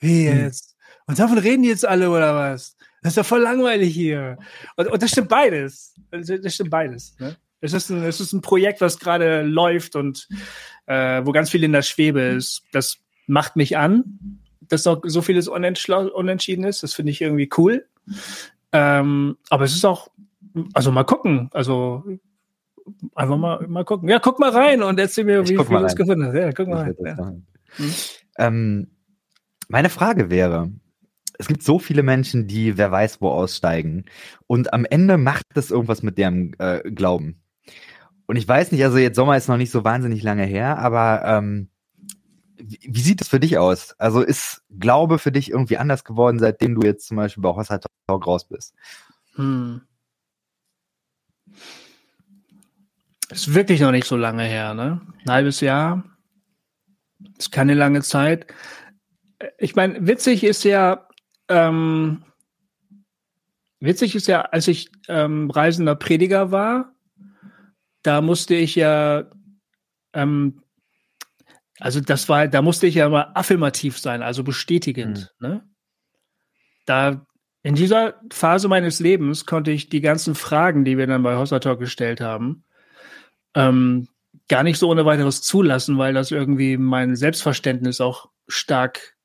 [0.00, 0.40] wie mhm.
[0.40, 0.76] jetzt?
[0.76, 0.84] Mhm.
[1.06, 2.76] Und davon reden die jetzt alle oder was?
[3.02, 4.38] Das ist doch voll langweilig hier.
[4.76, 5.94] Und, und das stimmt beides.
[6.10, 7.14] Das stimmt beides.
[7.20, 7.36] Ne?
[7.64, 10.28] Es ist ein, es ist ein Projekt, was gerade läuft und
[10.86, 12.62] äh, wo ganz viel in der Schwebe ist.
[12.72, 16.82] Das macht mich an, dass noch so vieles unentschieden ist.
[16.82, 17.86] Das finde ich irgendwie cool.
[18.72, 20.10] Ähm, aber es ist auch,
[20.74, 21.48] also mal gucken.
[21.52, 22.04] Also
[23.14, 24.08] einfach mal, mal gucken.
[24.08, 26.34] Ja, guck mal rein und erzähl mir, ich wie, du es gefunden hast.
[26.34, 26.96] Ja, guck mal rein.
[27.04, 27.30] Ja.
[27.78, 27.94] Mhm.
[28.36, 28.90] Ähm,
[29.68, 30.70] meine Frage wäre,
[31.38, 34.04] es gibt so viele Menschen, die wer weiß wo aussteigen
[34.46, 37.40] und am Ende macht das irgendwas mit deren äh, Glauben.
[38.26, 41.22] Und ich weiß nicht, also jetzt Sommer ist noch nicht so wahnsinnig lange her, aber
[41.24, 41.68] ähm,
[42.56, 43.94] wie, sieht es für dich aus?
[43.98, 47.78] Also ist Glaube für dich irgendwie anders geworden, seitdem du jetzt zum Beispiel bei Hossa
[47.78, 48.74] Talk raus bist?
[49.34, 49.82] Hm.
[53.30, 55.00] Ist wirklich noch nicht so lange her, ne?
[55.24, 56.04] Ein halbes Jahr.
[57.38, 58.46] Ist keine lange Zeit.
[59.58, 61.08] Ich meine, witzig ist ja,
[61.48, 62.24] ähm,
[63.80, 66.93] witzig ist ja, als ich ähm, reisender Prediger war,
[68.04, 69.24] da musste ich ja,
[70.12, 70.62] ähm,
[71.80, 75.34] also das war, da musste ich ja mal affirmativ sein, also bestätigend.
[75.40, 75.48] Mhm.
[75.48, 75.68] Ne?
[76.86, 77.26] Da
[77.62, 81.58] in dieser Phase meines Lebens konnte ich die ganzen Fragen, die wir dann bei Hossa
[81.58, 82.64] Talk gestellt haben,
[83.54, 84.08] ähm,
[84.48, 89.16] gar nicht so ohne weiteres zulassen, weil das irgendwie mein Selbstverständnis auch stark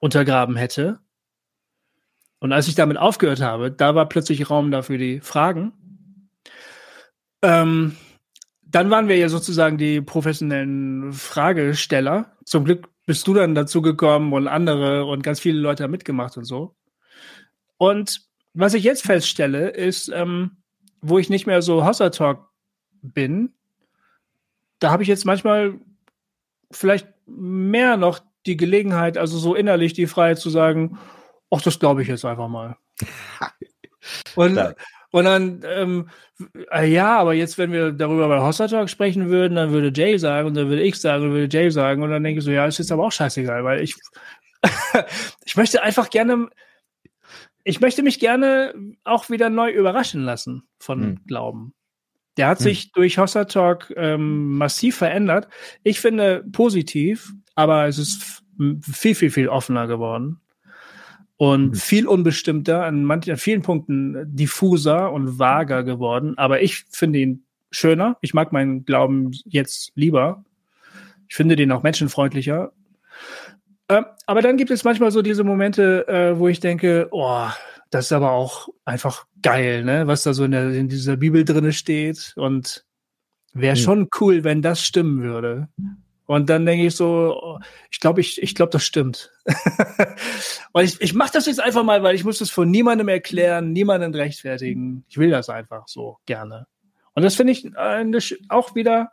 [0.00, 0.98] untergraben hätte.
[2.40, 5.72] Und als ich damit aufgehört habe, da war plötzlich Raum dafür die Fragen.
[7.42, 7.96] Ähm,
[8.62, 12.36] dann waren wir ja sozusagen die professionellen Fragesteller.
[12.44, 16.36] Zum Glück bist du dann dazu gekommen und andere und ganz viele Leute haben mitgemacht
[16.36, 16.76] und so.
[17.76, 18.20] Und
[18.54, 20.58] was ich jetzt feststelle, ist, ähm,
[21.00, 22.48] wo ich nicht mehr so Hossa Talk
[23.02, 23.54] bin,
[24.78, 25.74] da habe ich jetzt manchmal
[26.70, 30.98] vielleicht mehr noch die Gelegenheit, also so innerlich die Freiheit zu sagen,
[31.50, 32.76] ach, das glaube ich jetzt einfach mal.
[34.34, 34.58] und,
[35.12, 36.08] und dann, ähm,
[36.70, 40.16] äh, ja, aber jetzt, wenn wir darüber bei Hossa Talk sprechen würden, dann würde Jay
[40.18, 42.50] sagen und dann würde ich sagen und würde Jay sagen und dann denke ich so,
[42.50, 43.96] ja, ist jetzt aber auch scheißegal, weil ich,
[45.44, 46.48] ich möchte einfach gerne,
[47.64, 51.20] ich möchte mich gerne auch wieder neu überraschen lassen von hm.
[51.26, 51.74] Glauben.
[52.36, 52.64] Der hat hm.
[52.64, 55.48] sich durch Hossa Talk ähm, massiv verändert.
[55.82, 58.42] Ich finde positiv, aber es ist
[58.82, 60.40] viel, viel, viel offener geworden
[61.40, 61.74] und mhm.
[61.74, 66.36] viel unbestimmter, an manchen, an vielen Punkten diffuser und vager geworden.
[66.36, 68.18] Aber ich finde ihn schöner.
[68.20, 70.44] Ich mag meinen Glauben jetzt lieber.
[71.30, 72.72] Ich finde den auch menschenfreundlicher.
[73.88, 77.48] Äh, aber dann gibt es manchmal so diese Momente, äh, wo ich denke, oh,
[77.88, 80.06] das ist aber auch einfach geil, ne?
[80.06, 82.34] Was da so in, der, in dieser Bibel drinne steht.
[82.36, 82.84] Und
[83.54, 83.80] wäre mhm.
[83.80, 85.70] schon cool, wenn das stimmen würde.
[86.30, 87.58] Und dann denke ich so,
[87.90, 89.32] ich glaube, ich, ich glaube, das stimmt.
[90.72, 93.72] und ich, ich mache das jetzt einfach mal, weil ich muss das von niemandem erklären,
[93.72, 95.04] niemanden rechtfertigen.
[95.08, 96.68] Ich will das einfach so gerne.
[97.14, 98.04] Und das finde ich äh,
[98.48, 99.10] auch wieder,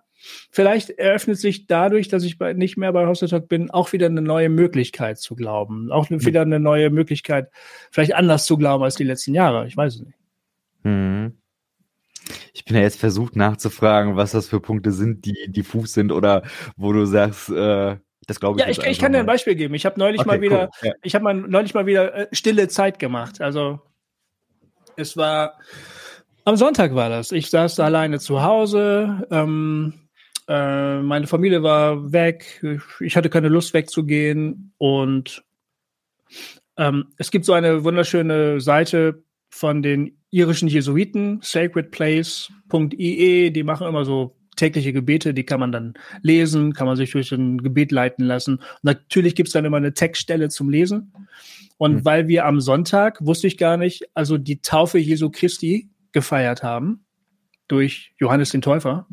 [0.51, 4.21] vielleicht eröffnet sich dadurch, dass ich bei, nicht mehr bei Hosteltalk bin, auch wieder eine
[4.21, 5.91] neue Möglichkeit zu glauben.
[5.91, 7.49] Auch wieder eine neue Möglichkeit,
[7.89, 9.65] vielleicht anders zu glauben als die letzten Jahre.
[9.65, 10.19] Ich weiß es nicht.
[10.83, 11.35] Mhm.
[12.53, 16.43] Ich bin ja jetzt versucht nachzufragen, was das für Punkte sind, die diffus sind oder
[16.75, 18.65] wo du sagst, äh, das glaube ich.
[18.65, 19.73] Ja, ich, ich kann dir ein Beispiel geben.
[19.73, 20.93] Ich habe neulich okay, mal wieder, cool, ja.
[21.01, 23.41] ich habe mal neulich mal wieder äh, stille Zeit gemacht.
[23.41, 23.79] Also
[24.95, 25.57] es war
[26.47, 27.31] am Sonntag war das.
[27.31, 29.27] Ich saß da alleine zu Hause.
[29.31, 29.93] Ähm,
[30.47, 32.63] äh, meine Familie war weg.
[33.01, 35.43] Ich hatte keine Lust wegzugehen und
[36.77, 39.23] ähm, es gibt so eine wunderschöne Seite
[39.57, 45.93] von den irischen Jesuiten, sacredplace.ie, die machen immer so tägliche Gebete, die kann man dann
[46.21, 48.57] lesen, kann man sich durch ein Gebet leiten lassen.
[48.57, 51.13] Und natürlich gibt's dann immer eine Textstelle zum Lesen.
[51.77, 52.05] Und mhm.
[52.05, 57.05] weil wir am Sonntag, wusste ich gar nicht, also die Taufe Jesu Christi gefeiert haben
[57.67, 59.07] durch Johannes den Täufer.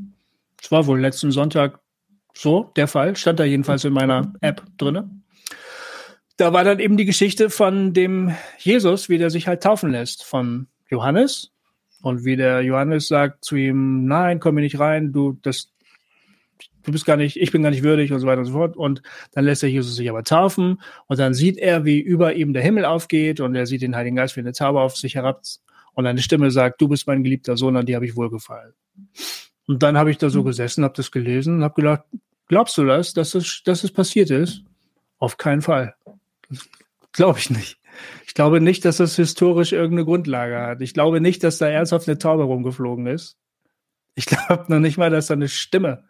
[0.63, 1.81] Es war wohl letzten Sonntag
[2.35, 5.11] so der Fall, stand da jedenfalls in meiner App drinne.
[6.37, 10.25] Da war dann eben die Geschichte von dem Jesus, wie der sich halt taufen lässt
[10.25, 11.53] von Johannes
[12.03, 15.73] und wie der Johannes sagt zu ihm, nein, komm mir nicht rein, du, das,
[16.83, 18.77] du bist gar nicht, ich bin gar nicht würdig und so weiter und so fort.
[18.77, 19.01] Und
[19.33, 22.63] dann lässt er Jesus sich aber taufen und dann sieht er, wie über ihm der
[22.63, 25.43] Himmel aufgeht und er sieht den Heiligen Geist wie eine Taube auf sich herab
[25.95, 28.75] und eine Stimme sagt, du bist mein geliebter Sohn, an dir habe ich wohlgefallen.
[29.67, 30.47] Und dann habe ich da so hm.
[30.47, 32.03] gesessen, habe das gelesen und habe gedacht,
[32.49, 34.63] glaubst du das, dass es, dass es passiert ist?
[35.19, 35.95] Auf keinen Fall.
[37.13, 37.79] Glaube ich nicht.
[38.27, 40.81] Ich glaube nicht, dass das historisch irgendeine Grundlage hat.
[40.81, 43.39] Ich glaube nicht, dass da ernsthaft eine Taube rumgeflogen ist.
[44.15, 46.05] Ich glaube noch nicht mal, dass da eine Stimme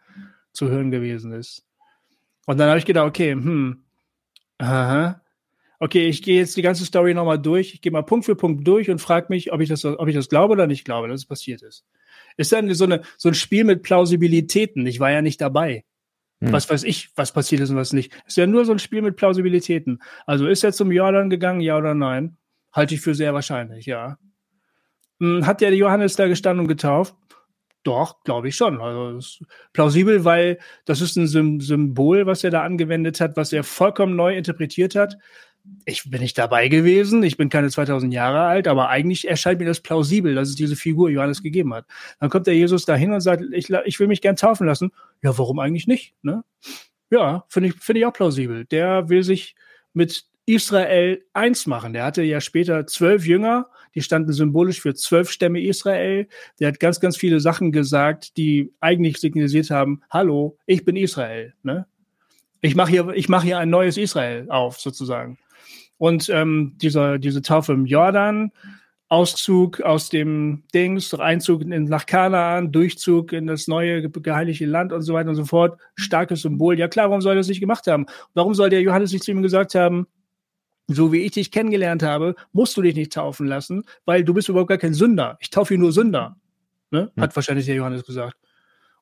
[0.53, 1.67] zu hören gewesen ist.
[2.47, 3.85] Und dann habe ich gedacht, okay, hm,
[4.59, 5.21] aha,
[5.79, 7.75] okay, ich gehe jetzt die ganze Story nochmal durch.
[7.75, 10.15] Ich gehe mal Punkt für Punkt durch und frage mich, ob ich das, ob ich
[10.15, 11.85] das glaube oder nicht glaube, dass es passiert ist.
[12.37, 14.87] Ist dann so, eine, so ein Spiel mit Plausibilitäten.
[14.87, 15.85] Ich war ja nicht dabei.
[16.47, 16.53] Hm.
[16.53, 18.13] Was weiß ich, was passiert ist und was nicht.
[18.27, 20.03] Ist ja nur so ein Spiel mit Plausibilitäten.
[20.27, 22.37] Also ist er zum Jordan gegangen, ja oder nein?
[22.73, 24.19] Halte ich für sehr wahrscheinlich, ja.
[25.21, 27.15] Hm, hat der Johannes da gestanden und getauft?
[27.85, 28.81] Doch, glaube ich schon.
[28.81, 31.27] Also plausibel, weil das ist ein
[31.61, 35.19] Symbol, was er da angewendet hat, was er vollkommen neu interpretiert hat
[35.87, 39.67] ich bin nicht dabei gewesen, ich bin keine 2000 Jahre alt, aber eigentlich erscheint mir
[39.67, 41.87] das plausibel, dass es diese Figur Johannes gegeben hat.
[42.21, 44.93] Dann kommt der Jesus dahin und sagt, ich, ich will mich gern taufen lassen.
[45.25, 46.15] Ja, warum eigentlich nicht?
[46.23, 46.45] Ne?
[47.11, 48.67] Ja, finde ich, finde ich auch plausibel.
[48.67, 49.57] Der will sich
[49.95, 51.95] mit Israel eins machen.
[51.95, 56.29] Der hatte ja später zwölf Jünger, die standen symbolisch für zwölf Stämme Israel.
[56.61, 61.55] Der hat ganz, ganz viele Sachen gesagt, die eigentlich signalisiert haben, hallo, ich bin Israel.
[61.63, 61.87] Ne?
[62.61, 65.39] Ich mache hier, ich mache hier ein neues Israel auf, sozusagen.
[65.97, 68.53] Und ähm, dieser, diese Taufe im Jordan,
[69.09, 75.03] Auszug aus dem Dings, Einzug in, nach Kanaan, Durchzug in das neue geheiligte Land und
[75.03, 75.79] so weiter und so fort.
[75.95, 76.79] Starkes Symbol.
[76.79, 78.07] Ja klar, warum soll er das nicht gemacht haben?
[78.33, 80.07] Warum soll der Johannes nicht zu ihm gesagt haben,
[80.87, 84.49] so wie ich dich kennengelernt habe, musst du dich nicht taufen lassen, weil du bist
[84.49, 85.37] überhaupt gar kein Sünder.
[85.41, 86.37] Ich taufe hier nur Sünder.
[86.91, 87.11] Ne?
[87.17, 87.37] Hat hm.
[87.37, 88.37] wahrscheinlich der Johannes gesagt.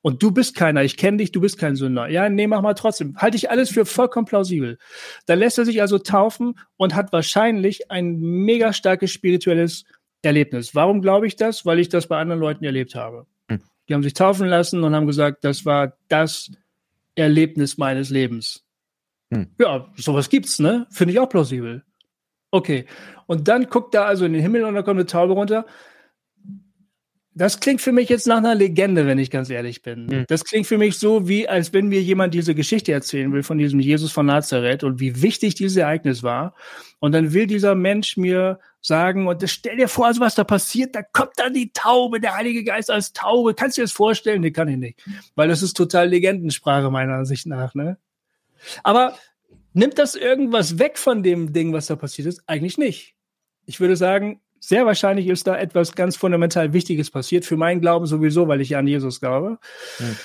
[0.03, 2.09] Und du bist keiner, ich kenne dich, du bist kein Sünder.
[2.09, 3.15] Ja, nee, mach mal trotzdem.
[3.15, 4.77] Halte ich alles für vollkommen plausibel.
[5.27, 9.85] Dann lässt er sich also taufen und hat wahrscheinlich ein mega starkes spirituelles
[10.21, 10.75] Erlebnis.
[10.75, 11.65] Warum glaube ich das?
[11.65, 13.27] Weil ich das bei anderen Leuten erlebt habe.
[13.49, 13.61] Hm.
[13.87, 16.51] Die haben sich taufen lassen und haben gesagt, das war das
[17.15, 18.65] Erlebnis meines Lebens.
[19.33, 19.51] Hm.
[19.57, 20.85] Ja, sowas gibt's, ne?
[20.89, 21.85] Finde ich auch plausibel.
[22.51, 22.87] Okay.
[23.25, 25.65] Und dann guckt er also in den Himmel und da kommt eine Taube runter
[27.35, 30.05] das klingt für mich jetzt nach einer Legende, wenn ich ganz ehrlich bin.
[30.05, 30.25] Mhm.
[30.27, 33.57] Das klingt für mich so, wie als wenn mir jemand diese Geschichte erzählen will von
[33.57, 36.53] diesem Jesus von Nazareth und wie wichtig dieses Ereignis war.
[36.99, 40.43] Und dann will dieser Mensch mir sagen, und das, stell dir vor, also was da
[40.43, 43.53] passiert, da kommt dann die Taube, der Heilige Geist als Taube.
[43.55, 44.41] Kannst du dir das vorstellen?
[44.41, 45.03] Nee, kann ich nicht.
[45.35, 47.97] Weil das ist total Legendensprache meiner Ansicht nach, ne?
[48.83, 49.17] Aber
[49.73, 52.43] nimmt das irgendwas weg von dem Ding, was da passiert ist?
[52.47, 53.15] Eigentlich nicht.
[53.65, 58.05] Ich würde sagen, sehr wahrscheinlich ist da etwas ganz fundamental Wichtiges passiert, für meinen Glauben
[58.05, 59.59] sowieso, weil ich ja an Jesus glaube.
[59.97, 60.15] Hm.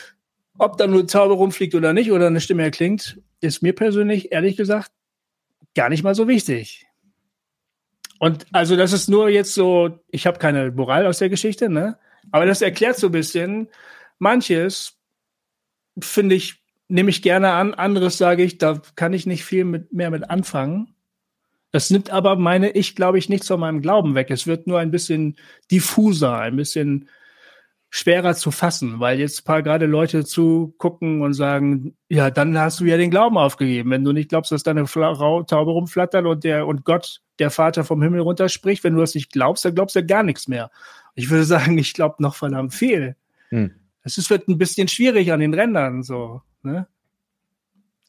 [0.59, 4.57] Ob da nur Zauber rumfliegt oder nicht oder eine Stimme erklingt, ist mir persönlich, ehrlich
[4.57, 4.93] gesagt,
[5.75, 6.87] gar nicht mal so wichtig.
[8.21, 11.99] Und also das ist nur jetzt so, ich habe keine Moral aus der Geschichte, ne?
[12.31, 13.69] Aber das erklärt so ein bisschen
[14.21, 14.97] manches,
[15.99, 19.93] finde ich, nehme ich gerne an, anderes sage ich, da kann ich nicht viel mit,
[19.93, 20.95] mehr mit anfangen.
[21.71, 24.31] Das nimmt aber meine ich, glaube ich, nichts von meinem Glauben weg.
[24.31, 25.37] Es wird nur ein bisschen
[25.71, 27.09] diffuser, ein bisschen
[27.91, 32.85] schwerer zu fassen, weil jetzt paar gerade Leute zugucken und sagen, ja, dann hast du
[32.85, 33.91] ja den Glauben aufgegeben.
[33.91, 37.85] Wenn du nicht glaubst, dass deine Frau Taube rumflattert und der und Gott, der Vater
[37.85, 40.71] vom Himmel runterspricht, wenn du das nicht glaubst, dann glaubst du ja gar nichts mehr.
[41.15, 43.17] Ich würde sagen, ich glaube noch verdammt viel.
[43.49, 43.73] Hm.
[44.03, 46.87] Es ist, wird ein bisschen schwierig an den Rändern, so, ne?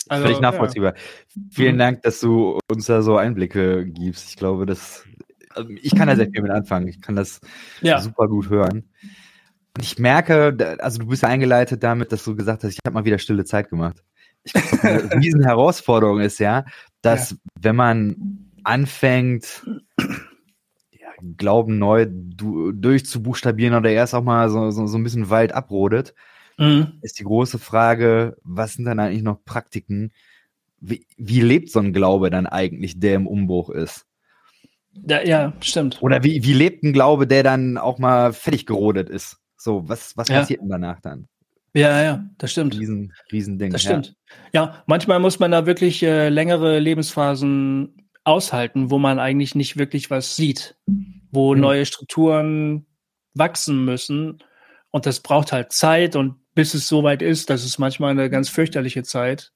[0.09, 0.95] Also, Völlig nachvollziehbar.
[0.95, 1.41] Ja.
[1.51, 1.79] Vielen mhm.
[1.79, 4.29] Dank, dass du uns da so Einblicke gibst.
[4.29, 5.05] Ich glaube, das,
[5.51, 6.87] also ich kann da sehr viel mit anfangen.
[6.87, 7.39] Ich kann das
[7.81, 7.99] ja.
[7.99, 8.89] super gut hören.
[9.77, 13.05] Und ich merke, also du bist eingeleitet damit, dass du gesagt hast, ich habe mal
[13.05, 14.03] wieder stille Zeit gemacht.
[14.43, 16.65] Ich glaube, eine riesen Herausforderung ist ja,
[17.01, 17.37] dass ja.
[17.61, 19.63] wenn man anfängt,
[20.91, 25.53] ja, Glauben neu du, durchzubuchstabieren oder erst auch mal so, so, so ein bisschen weit
[25.53, 26.15] abrodet,
[26.59, 26.99] mhm.
[27.01, 30.11] ist die große Frage, was sind dann eigentlich noch Praktiken?
[30.79, 34.05] Wie, wie lebt so ein Glaube dann eigentlich, der im Umbruch ist?
[35.07, 36.01] Ja, ja, stimmt.
[36.01, 39.37] Oder wie, wie lebt ein Glaube, der dann auch mal fertig gerodet ist?
[39.57, 40.39] So, was, was ja.
[40.39, 41.27] passiert denn danach dann?
[41.73, 42.77] Ja, ja, das stimmt.
[42.77, 43.71] Riesen, Riesending.
[43.71, 44.15] Das stimmt.
[44.51, 44.65] Ja.
[44.65, 50.09] ja, manchmal muss man da wirklich äh, längere Lebensphasen aushalten, wo man eigentlich nicht wirklich
[50.09, 50.75] was sieht,
[51.31, 51.61] wo mhm.
[51.61, 52.87] neue Strukturen
[53.33, 54.41] wachsen müssen
[54.91, 58.49] Und das braucht halt Zeit und bis es soweit ist, das ist manchmal eine ganz
[58.49, 59.51] fürchterliche Zeit,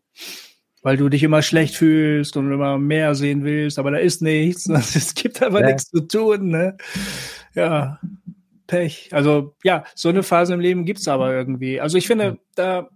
[0.83, 4.69] weil du dich immer schlecht fühlst und immer mehr sehen willst, aber da ist nichts.
[4.95, 5.67] Es gibt aber ja.
[5.67, 6.77] nichts zu tun, ne?
[7.55, 7.99] Ja,
[8.67, 9.09] Pech.
[9.11, 11.81] Also ja, so eine Phase im Leben gibt's aber irgendwie.
[11.81, 12.89] Also ich finde, da,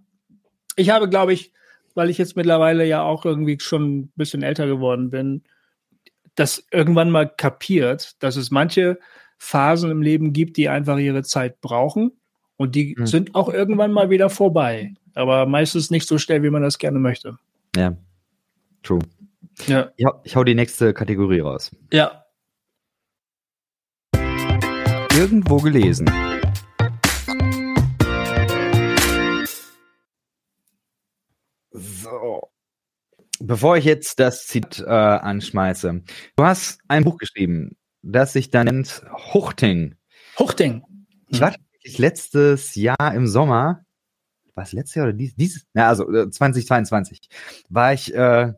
[0.76, 1.52] ich habe, glaube ich,
[1.94, 5.42] weil ich jetzt mittlerweile ja auch irgendwie schon ein bisschen älter geworden bin,
[6.36, 8.98] das irgendwann mal kapiert, dass es manche
[9.38, 12.12] Phasen im Leben gibt, die einfach ihre Zeit brauchen
[12.58, 13.06] und die mhm.
[13.06, 14.92] sind auch irgendwann mal wieder vorbei.
[15.14, 17.38] Aber meistens nicht so schnell, wie man das gerne möchte.
[17.74, 17.96] Ja,
[18.82, 19.00] true.
[19.66, 19.90] Ja.
[19.96, 21.70] Ich, hau, ich hau die nächste Kategorie raus.
[21.92, 22.24] Ja.
[25.16, 26.10] Irgendwo gelesen.
[31.72, 32.48] So.
[33.40, 36.02] Bevor ich jetzt das Zitat äh, anschmeiße,
[36.36, 39.94] du hast ein Buch geschrieben, das sich da nennt Huchting.
[40.38, 40.82] Huchting.
[41.28, 41.54] Ich war
[41.88, 43.84] tatsächlich letztes Jahr im Sommer,
[44.54, 45.66] war es letztes Jahr oder dies, dieses?
[45.74, 47.34] Ja, also 2022, äh,
[47.68, 48.52] war ich äh,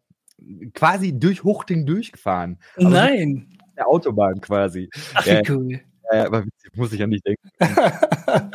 [0.75, 2.59] quasi durch Huchting durchgefahren.
[2.77, 3.59] Nein.
[3.77, 4.89] Der Autobahn quasi.
[5.15, 5.81] Ach, wie äh, cool.
[6.11, 7.51] Äh, aber muss ich ja nicht denken.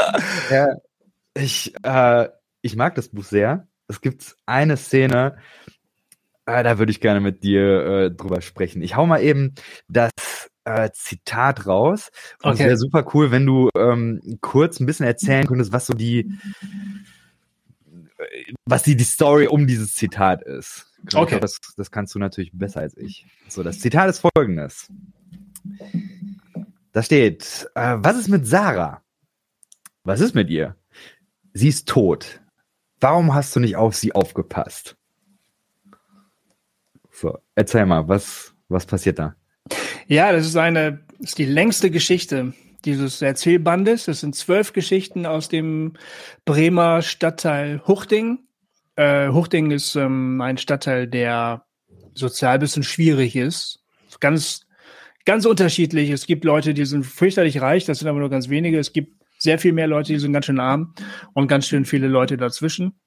[0.51, 0.75] ja,
[1.35, 2.29] ich, äh,
[2.61, 3.67] ich mag das Buch sehr.
[3.88, 5.38] Es gibt eine Szene,
[6.47, 8.81] äh, da würde ich gerne mit dir äh, drüber sprechen.
[8.81, 9.55] Ich hau mal eben
[9.88, 10.11] das
[10.65, 12.12] äh, Zitat raus.
[12.43, 12.63] Und okay.
[12.63, 16.32] es wäre super cool, wenn du ähm, kurz ein bisschen erzählen könntest, was so die,
[18.65, 20.88] was die, die Story um dieses Zitat ist.
[21.13, 21.25] Okay.
[21.28, 23.25] Glaub, das, das kannst du natürlich besser als ich.
[23.47, 24.91] So, das Zitat ist folgendes.
[26.91, 29.01] Da steht, äh, was ist mit Sarah?
[30.04, 30.75] Was ist mit ihr?
[31.54, 32.41] Sie ist tot.
[32.99, 34.95] Warum hast du nicht auf sie aufgepasst?
[37.12, 39.36] So, erzähl mal, was, was passiert da?
[40.08, 42.54] Ja, das ist eine, das ist die längste Geschichte
[42.86, 44.06] dieses Erzählbandes.
[44.06, 45.93] Das sind zwölf Geschichten aus dem
[46.45, 48.39] Bremer Stadtteil Huchting.
[48.95, 51.65] Äh, Huchting ist ähm, ein Stadtteil, der
[52.13, 53.84] sozial ein bisschen schwierig ist.
[54.19, 54.67] Ganz,
[55.25, 56.12] ganz unterschiedlich.
[56.12, 58.80] Es gibt Leute, die sind fürchterlich reich, das sind aber nur ganz wenige.
[58.80, 60.93] Es gibt sehr viel mehr Leute, die sind ganz schön arm
[61.34, 62.99] und ganz schön viele Leute dazwischen.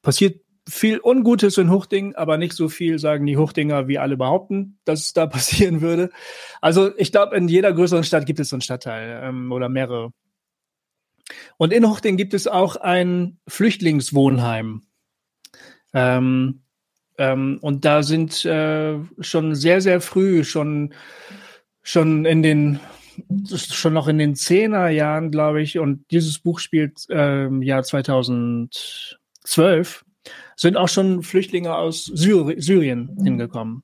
[0.00, 4.78] Passiert viel Ungutes in Huchting, aber nicht so viel, sagen die Huchtinger, wie alle behaupten,
[4.84, 6.10] dass es da passieren würde.
[6.60, 10.10] Also ich glaube, in jeder größeren Stadt gibt es so einen Stadtteil ähm, oder mehrere.
[11.56, 14.82] Und in Huchting gibt es auch ein Flüchtlingswohnheim.
[15.92, 16.62] Ähm,
[17.18, 20.94] ähm, und da sind äh, schon sehr, sehr früh, schon,
[21.82, 22.80] schon in den
[23.46, 30.04] schon noch in den Zehnerjahren, glaube ich, und dieses Buch spielt im Jahr 2012,
[30.56, 33.82] sind auch schon Flüchtlinge aus Syri Syrien hingekommen,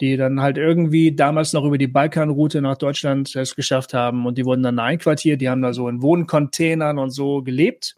[0.00, 4.38] die dann halt irgendwie damals noch über die Balkanroute nach Deutschland es geschafft haben und
[4.38, 7.96] die wurden dann einquartiert, die haben da so in Wohncontainern und so gelebt.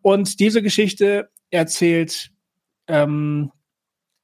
[0.00, 2.30] Und diese Geschichte erzählt
[2.88, 3.50] ähm,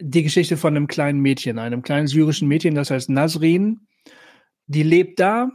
[0.01, 3.87] die Geschichte von einem kleinen Mädchen, einem kleinen syrischen Mädchen, das heißt Nasrin.
[4.67, 5.51] Die lebt da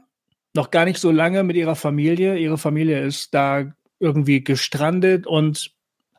[0.53, 2.37] noch gar nicht so lange mit ihrer Familie.
[2.37, 5.71] Ihre Familie ist da irgendwie gestrandet und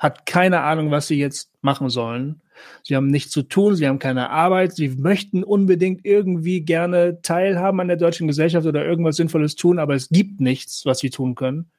[0.04, 2.42] hat keine Ahnung, was sie jetzt machen sollen.
[2.82, 7.80] Sie haben nichts zu tun, sie haben keine Arbeit, sie möchten unbedingt irgendwie gerne teilhaben
[7.80, 11.34] an der deutschen Gesellschaft oder irgendwas Sinnvolles tun, aber es gibt nichts, was sie tun
[11.34, 11.70] können.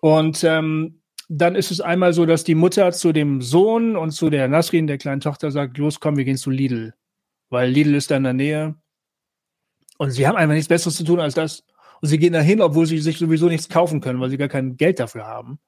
[0.00, 4.28] Und ähm, dann ist es einmal so, dass die Mutter zu dem Sohn und zu
[4.28, 6.94] der Nasrin, der kleinen Tochter, sagt, los, komm, wir gehen zu Lidl.
[7.48, 8.74] Weil Lidl ist da in der Nähe.
[9.98, 11.62] Und sie haben einfach nichts Besseres zu tun als das.
[12.00, 14.76] Und sie gehen dahin, obwohl sie sich sowieso nichts kaufen können, weil sie gar kein
[14.76, 15.60] Geld dafür haben.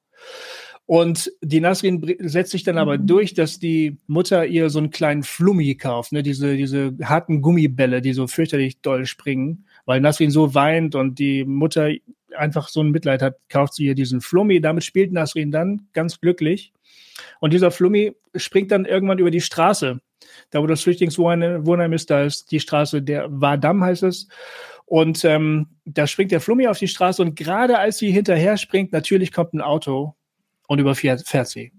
[0.85, 5.23] Und die Nasrin setzt sich dann aber durch, dass die Mutter ihr so einen kleinen
[5.23, 6.23] Flummi kauft, ne?
[6.23, 11.45] diese, diese harten Gummibälle, die so fürchterlich doll springen, weil Nasrin so weint und die
[11.45, 11.89] Mutter
[12.35, 14.59] einfach so ein Mitleid hat, kauft sie ihr diesen Flummi.
[14.59, 16.73] Damit spielt Nasrin dann ganz glücklich.
[17.39, 20.01] Und dieser Flummi springt dann irgendwann über die Straße.
[20.49, 24.27] Da, wo das Flüchtlingswohnheim ist, da ist die Straße, der Wadam heißt es.
[24.85, 28.91] Und ähm, da springt der Flummi auf die Straße und gerade als sie hinterher springt,
[28.91, 30.15] natürlich kommt ein Auto
[30.73, 31.71] und überfährt sie.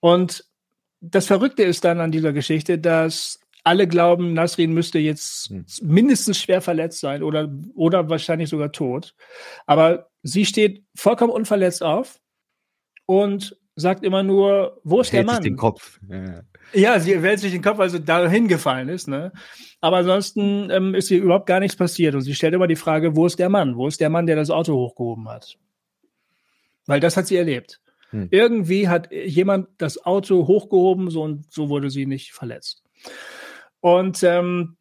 [0.00, 0.44] Und
[1.00, 5.64] das Verrückte ist dann an dieser Geschichte, dass alle glauben, Nasrin müsste jetzt hm.
[5.82, 9.14] mindestens schwer verletzt sein oder, oder wahrscheinlich sogar tot.
[9.66, 12.20] Aber sie steht vollkommen unverletzt auf
[13.06, 15.42] und sagt immer nur, wo ist Hält der Mann?
[15.42, 15.98] Sich den Kopf.
[16.08, 16.42] Ja.
[16.74, 19.08] ja, sie wälzt sich den Kopf, weil sie da hingefallen ist.
[19.08, 19.32] Ne?
[19.80, 22.14] Aber ansonsten ähm, ist ihr überhaupt gar nichts passiert.
[22.14, 23.76] Und sie stellt immer die Frage, wo ist der Mann?
[23.76, 25.58] Wo ist der Mann, der das Auto hochgehoben hat?
[26.86, 27.80] Weil das hat sie erlebt.
[28.10, 28.28] Hm.
[28.30, 32.82] Irgendwie hat jemand das Auto hochgehoben, so und so wurde sie nicht verletzt.
[33.80, 34.76] Und ähm,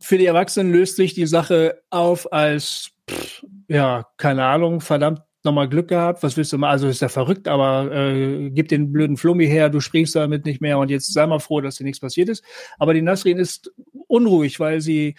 [0.00, 5.68] für die Erwachsenen löst sich die Sache auf als, pff, ja, keine Ahnung, verdammt nochmal
[5.68, 9.16] Glück gehabt, was willst du mal, also ist ja verrückt, aber äh, gib den blöden
[9.16, 12.00] Flummi her, du sprichst damit nicht mehr und jetzt sei mal froh, dass dir nichts
[12.00, 12.44] passiert ist.
[12.78, 13.72] Aber die Nasrin ist
[14.08, 15.14] unruhig, weil sie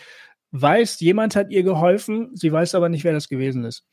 [0.51, 3.85] weiß, jemand hat ihr geholfen, sie weiß aber nicht, wer das gewesen ist.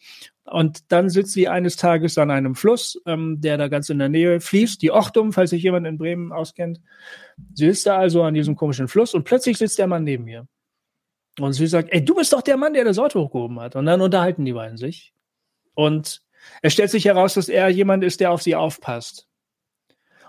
[0.45, 4.09] Und dann sitzt sie eines Tages an einem Fluss, ähm, der da ganz in der
[4.09, 6.81] Nähe fließt, die Ochtum, falls sich jemand in Bremen auskennt.
[7.55, 10.47] Sie sitzt da also an diesem komischen Fluss und plötzlich sitzt der Mann neben ihr.
[11.41, 13.75] Und sie sagt, ey, du bist doch der Mann, der das Auto hochgehoben hat.
[13.75, 15.13] Und dann unterhalten die beiden sich.
[15.75, 16.23] Und
[16.63, 19.27] es stellt sich heraus, dass er jemand ist, der auf sie aufpasst.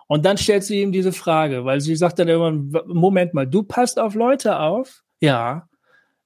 [0.07, 3.63] Und dann stellt sie ihm diese Frage, weil sie sagt dann irgendwann, Moment mal, du
[3.63, 5.03] passt auf Leute auf?
[5.19, 5.67] Ja.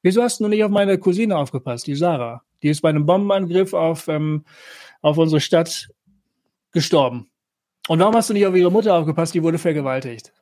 [0.02, 2.44] Wieso hast du nicht auf meine Cousine aufgepasst, die Sarah?
[2.64, 4.46] Die ist bei einem Bombenangriff auf, ähm,
[5.02, 5.90] auf unsere Stadt
[6.72, 7.30] gestorben.
[7.88, 9.34] Und warum hast du nicht auf ihre Mutter aufgepasst?
[9.34, 10.34] Die wurde vergewaltigt.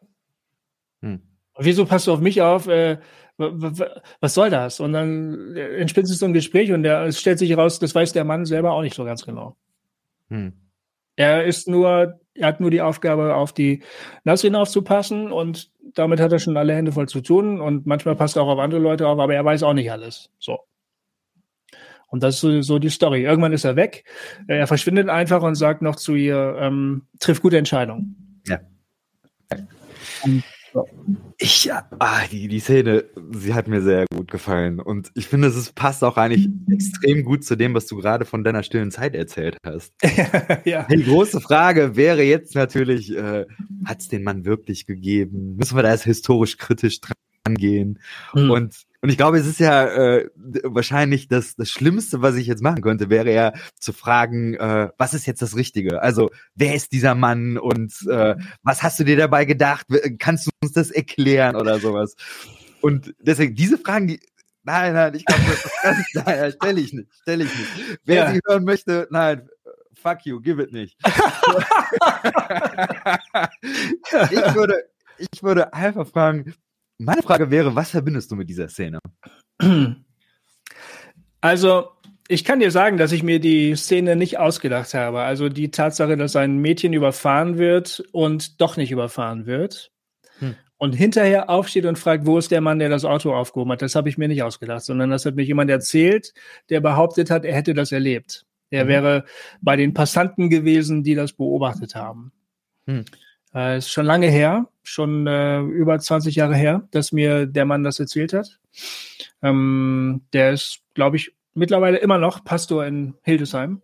[1.02, 1.22] Hm.
[1.58, 2.68] Wieso passt du auf mich auf?
[2.68, 3.00] Äh,
[3.38, 4.80] was soll das?
[4.80, 8.14] Und dann entspinnt sich so ein Gespräch und der, es stellt sich heraus, das weiß
[8.14, 9.56] der Mann selber auch nicht so ganz genau.
[10.30, 10.54] Hm.
[11.16, 13.84] Er ist nur, er hat nur die Aufgabe, auf die
[14.24, 18.36] Nasrin aufzupassen und damit hat er schon alle Hände voll zu tun und manchmal passt
[18.36, 20.30] er auch auf andere Leute auf, aber er weiß auch nicht alles.
[20.40, 20.60] So.
[22.10, 23.24] Und das ist so, die Story.
[23.24, 24.06] Irgendwann ist er weg.
[24.48, 28.42] Er verschwindet einfach und sagt noch zu ihr, ähm, triff gute Entscheidungen.
[28.48, 28.60] Ja.
[30.24, 30.44] Und
[31.38, 34.80] ich, ah, die, die Szene, sie hat mir sehr gut gefallen.
[34.80, 38.44] Und ich finde, es passt auch eigentlich extrem gut zu dem, was du gerade von
[38.44, 39.94] deiner stillen Zeit erzählt hast.
[40.66, 40.84] ja.
[40.84, 43.46] Die große Frage wäre jetzt natürlich, äh,
[43.86, 45.56] hat es den Mann wirklich gegeben?
[45.58, 48.00] Müssen wir da jetzt historisch kritisch dran gehen?
[48.34, 48.52] Mhm.
[48.52, 50.30] Und und ich glaube, es ist ja äh,
[50.64, 55.14] wahrscheinlich das, das Schlimmste, was ich jetzt machen könnte, wäre ja zu fragen, äh, was
[55.14, 56.02] ist jetzt das Richtige?
[56.02, 59.86] Also, wer ist dieser Mann und äh, was hast du dir dabei gedacht?
[60.18, 62.16] Kannst du uns das erklären oder sowas?
[62.82, 64.20] Und deswegen, diese Fragen, die,
[64.64, 67.70] nein, nein, ich glaube, das ganz, nein, stelle ich nicht, stelle ich nicht.
[68.04, 68.34] Wer ja.
[68.34, 69.48] sie hören möchte, nein,
[69.94, 70.98] fuck you, give it nicht.
[74.32, 76.56] ich würde, ich würde einfach fragen,
[76.98, 79.00] meine Frage wäre, was verbindest du mit dieser Szene?
[81.42, 81.92] Also,
[82.28, 85.22] ich kann dir sagen, dass ich mir die Szene nicht ausgedacht habe.
[85.22, 89.92] Also die Tatsache, dass ein Mädchen überfahren wird und doch nicht überfahren wird.
[90.40, 90.56] Hm.
[90.78, 93.82] Und hinterher aufsteht und fragt, wo ist der Mann, der das Auto aufgehoben hat?
[93.82, 96.34] Das habe ich mir nicht ausgedacht, sondern das hat mir jemand erzählt,
[96.70, 98.46] der behauptet hat, er hätte das erlebt.
[98.70, 98.90] Er mhm.
[98.90, 99.26] wäre
[99.62, 102.34] bei den Passanten gewesen, die das beobachtet haben.
[102.86, 103.06] Hm.
[103.56, 107.84] Äh, ist schon lange her, schon äh, über 20 Jahre her, dass mir der Mann
[107.84, 108.58] das erzählt hat.
[109.42, 113.82] Ähm, der ist, glaube ich, mittlerweile immer noch Pastor in Hildesheim.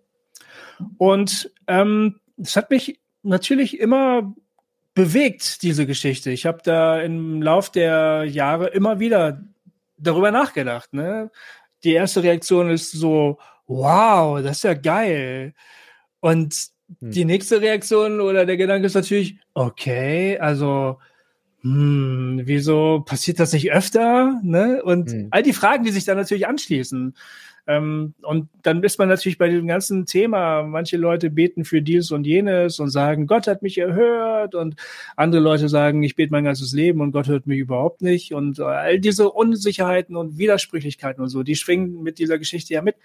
[0.97, 2.19] Und ähm,
[2.55, 4.33] hat mich natürlich immer
[4.93, 6.31] bewegt, diese Geschichte.
[6.31, 9.43] Ich habe da im Lauf der Jahre immer wieder
[9.97, 10.93] darüber nachgedacht.
[10.93, 11.31] Ne?
[11.83, 15.53] Die erste Reaktion ist so, wow, das ist ja geil.
[16.21, 16.72] Und.
[17.01, 20.97] Die nächste Reaktion oder der Gedanke ist natürlich, okay, also
[21.61, 24.39] hm, wieso passiert das nicht öfter?
[24.43, 24.83] Ne?
[24.83, 25.27] Und hm.
[25.31, 27.15] all die Fragen, die sich da natürlich anschließen.
[27.65, 32.11] Ähm, und dann ist man natürlich bei diesem ganzen Thema, manche Leute beten für dies
[32.11, 34.75] und jenes und sagen, Gott hat mich erhört und
[35.15, 38.59] andere Leute sagen, ich bete mein ganzes Leben und Gott hört mich überhaupt nicht und
[38.59, 42.97] äh, all diese Unsicherheiten und Widersprüchlichkeiten und so, die schwingen mit dieser Geschichte ja mit.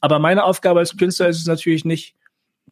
[0.00, 2.16] Aber meine Aufgabe als Künstler ist es natürlich nicht,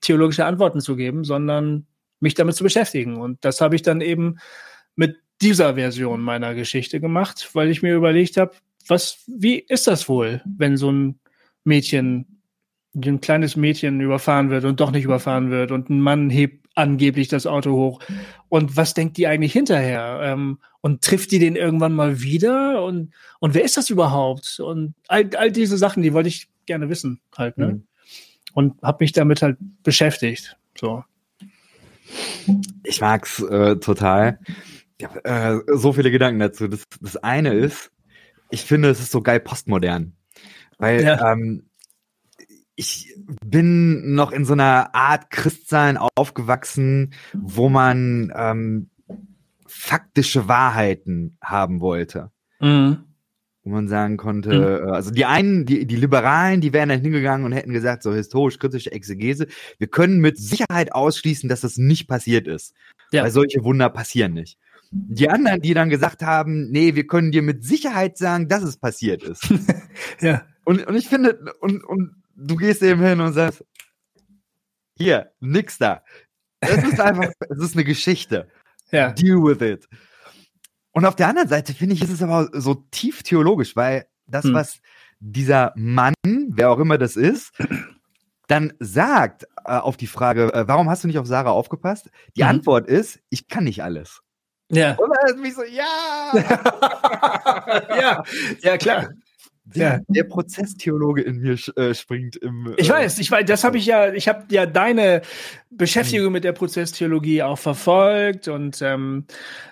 [0.02, 1.86] theologische Antworten zu geben, sondern
[2.20, 3.16] mich damit zu beschäftigen.
[3.16, 4.38] Und das habe ich dann eben
[4.94, 8.52] mit dieser Version meiner Geschichte gemacht, weil ich mir überlegt habe,
[8.86, 11.18] was, wie ist das wohl, wenn so ein
[11.64, 12.42] Mädchen,
[12.94, 17.28] ein kleines Mädchen überfahren wird und doch nicht überfahren wird und ein Mann hebt angeblich
[17.28, 18.00] das Auto hoch.
[18.48, 20.20] Und was denkt die eigentlich hinterher?
[20.22, 22.82] Ähm, und trifft die den irgendwann mal wieder?
[22.84, 24.58] Und, und wer ist das überhaupt?
[24.58, 27.66] Und all, all diese Sachen, die wollte ich gerne wissen halt, ne?
[27.66, 27.86] Mhm
[28.52, 30.56] und habe mich damit halt beschäftigt.
[30.78, 31.04] So.
[32.84, 34.38] Ich mag's äh, total.
[34.98, 36.68] Ich hab, äh, so viele Gedanken dazu.
[36.68, 37.90] Das, das eine ist,
[38.50, 40.14] ich finde, es ist so geil postmodern.
[40.78, 41.32] Weil ja.
[41.32, 41.68] ähm,
[42.74, 48.90] ich bin noch in so einer Art Christsein aufgewachsen, wo man ähm,
[49.66, 52.30] faktische Wahrheiten haben wollte.
[52.60, 53.04] Mhm
[53.64, 54.92] wo man sagen konnte, mhm.
[54.92, 58.90] also die einen, die, die Liberalen, die wären dann hingegangen und hätten gesagt, so historisch-kritische
[58.90, 59.46] Exegese,
[59.78, 62.74] wir können mit Sicherheit ausschließen, dass das nicht passiert ist.
[63.12, 63.22] Ja.
[63.22, 64.58] Weil solche Wunder passieren nicht.
[64.90, 68.76] Die anderen, die dann gesagt haben, nee, wir können dir mit Sicherheit sagen, dass es
[68.76, 69.48] passiert ist.
[70.20, 70.44] ja.
[70.64, 73.64] Und, und ich finde, und, und du gehst eben hin und sagst,
[74.98, 76.02] hier, nix da.
[76.60, 78.48] Es ist einfach, es ist eine Geschichte.
[78.90, 79.12] Ja.
[79.12, 79.88] Deal with it.
[80.92, 84.44] Und auf der anderen Seite finde ich, ist es aber so tief theologisch, weil das,
[84.44, 84.54] hm.
[84.54, 84.80] was
[85.20, 87.52] dieser Mann, wer auch immer das ist,
[88.48, 92.10] dann sagt äh, auf die Frage, äh, warum hast du nicht auf Sarah aufgepasst?
[92.36, 92.48] Die mhm.
[92.48, 94.20] Antwort ist, ich kann nicht alles.
[94.70, 94.94] Ja.
[94.96, 96.32] Und dann ist mich so, ja.
[97.98, 98.22] ja,
[98.60, 99.08] ja, klar.
[99.64, 102.74] Der, der Prozesstheologe in mir äh, springt im.
[102.76, 105.22] ich weiß, ich weiß, das habe ich ja, ich habe ja deine
[105.70, 106.32] Beschäftigung mhm.
[106.32, 109.24] mit der Prozesstheologie auch verfolgt und ähm,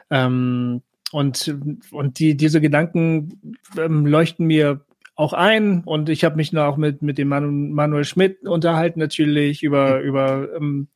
[0.09, 0.83] ähm,
[1.13, 1.55] und
[1.91, 4.85] und die diese Gedanken ähm, leuchten mir
[5.17, 9.63] auch ein und ich habe mich noch mit mit dem Manu, Manuel Schmidt unterhalten natürlich
[9.63, 10.05] über mhm.
[10.05, 10.89] über ähm,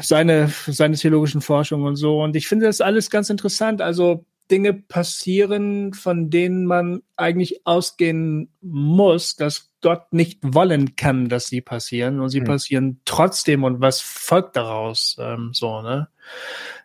[0.00, 3.82] seine seine theologischen Forschungen und so und ich finde das alles ganz interessant.
[3.82, 11.48] Also Dinge passieren, von denen man eigentlich ausgehen muss, dass Gott nicht wollen kann, dass
[11.48, 12.46] sie passieren und sie mhm.
[12.46, 16.08] passieren trotzdem und was folgt daraus ähm, so ne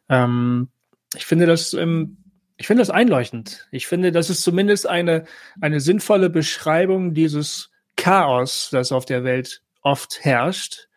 [0.09, 0.69] ähm,
[1.15, 2.17] ich finde das ähm,
[2.57, 5.25] ich finde das einleuchtend ich finde das ist zumindest eine
[5.61, 10.87] eine sinnvolle Beschreibung dieses Chaos das auf der Welt oft herrscht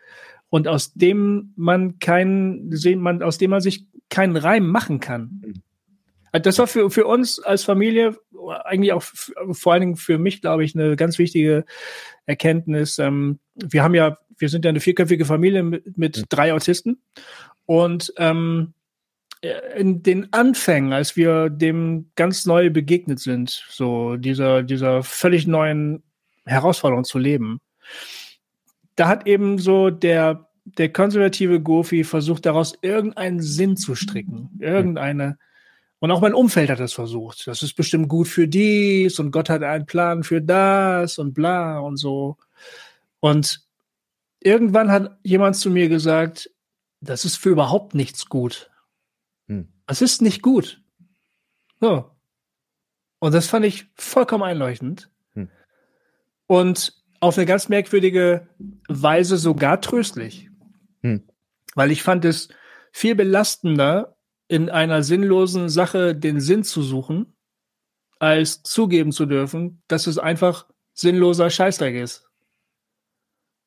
[0.48, 5.62] und aus dem man keinen man aus dem man sich keinen Reim machen kann mhm.
[6.42, 8.16] Das war für, für uns als Familie,
[8.64, 11.64] eigentlich auch vor allen Dingen für mich, glaube ich, eine ganz wichtige
[12.26, 12.98] Erkenntnis.
[12.98, 16.24] Ähm, wir haben ja, wir sind ja eine vierköpfige Familie mit, mit mhm.
[16.28, 17.00] drei Autisten.
[17.64, 18.74] Und ähm,
[19.76, 26.03] in den Anfängen, als wir dem ganz neu begegnet sind, so dieser, dieser völlig neuen
[26.44, 27.61] Herausforderung zu leben,
[28.97, 35.38] da hat eben so der, der konservative Gofi versucht, daraus irgendeinen Sinn zu stricken, irgendeine,
[35.99, 37.47] und auch mein Umfeld hat das versucht.
[37.47, 41.78] Das ist bestimmt gut für dies und Gott hat einen Plan für das und bla
[41.78, 42.36] und so.
[43.20, 43.66] Und
[44.40, 46.51] irgendwann hat jemand zu mir gesagt,
[47.01, 48.70] das ist für überhaupt nichts gut.
[49.87, 50.82] Es ist nicht gut.
[51.80, 52.11] So.
[53.18, 55.11] Und das fand ich vollkommen einleuchtend.
[55.34, 55.51] Hm.
[56.47, 58.49] Und auf eine ganz merkwürdige
[58.89, 60.51] Weise sogar tröstlich.
[61.03, 61.28] Hm.
[61.74, 62.49] Weil ich fand es
[62.93, 64.16] viel belastender,
[64.49, 67.37] in einer sinnlosen Sache den Sinn zu suchen,
[68.20, 72.28] als zugeben zu dürfen, dass es einfach sinnloser Scheißdreck ist.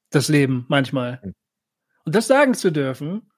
[0.10, 1.22] Das Leben manchmal.
[1.22, 1.34] Hm.
[2.06, 3.30] Und das sagen zu dürfen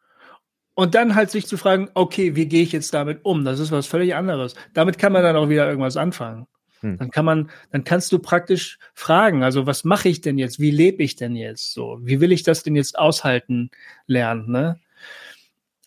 [0.82, 3.46] und dann halt sich zu fragen, okay, wie gehe ich jetzt damit um?
[3.46, 4.56] Das ist was völlig anderes.
[4.74, 6.48] Damit kann man dann auch wieder irgendwas anfangen.
[6.80, 6.98] Hm.
[6.98, 10.60] Dann kann man, dann kannst du praktisch fragen, also was mache ich denn jetzt?
[10.60, 11.74] Wie lebe ich denn jetzt?
[11.74, 13.70] So, wie will ich das denn jetzt aushalten
[14.08, 14.52] lernen?
[14.52, 14.80] Ne?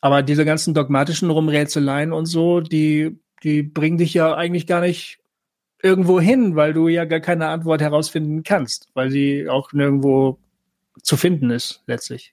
[0.01, 5.19] Aber diese ganzen dogmatischen Rumrätseleien und so, die, die bringen dich ja eigentlich gar nicht
[5.83, 10.39] irgendwo hin, weil du ja gar keine Antwort herausfinden kannst, weil sie auch nirgendwo
[11.03, 12.33] zu finden ist, letztlich.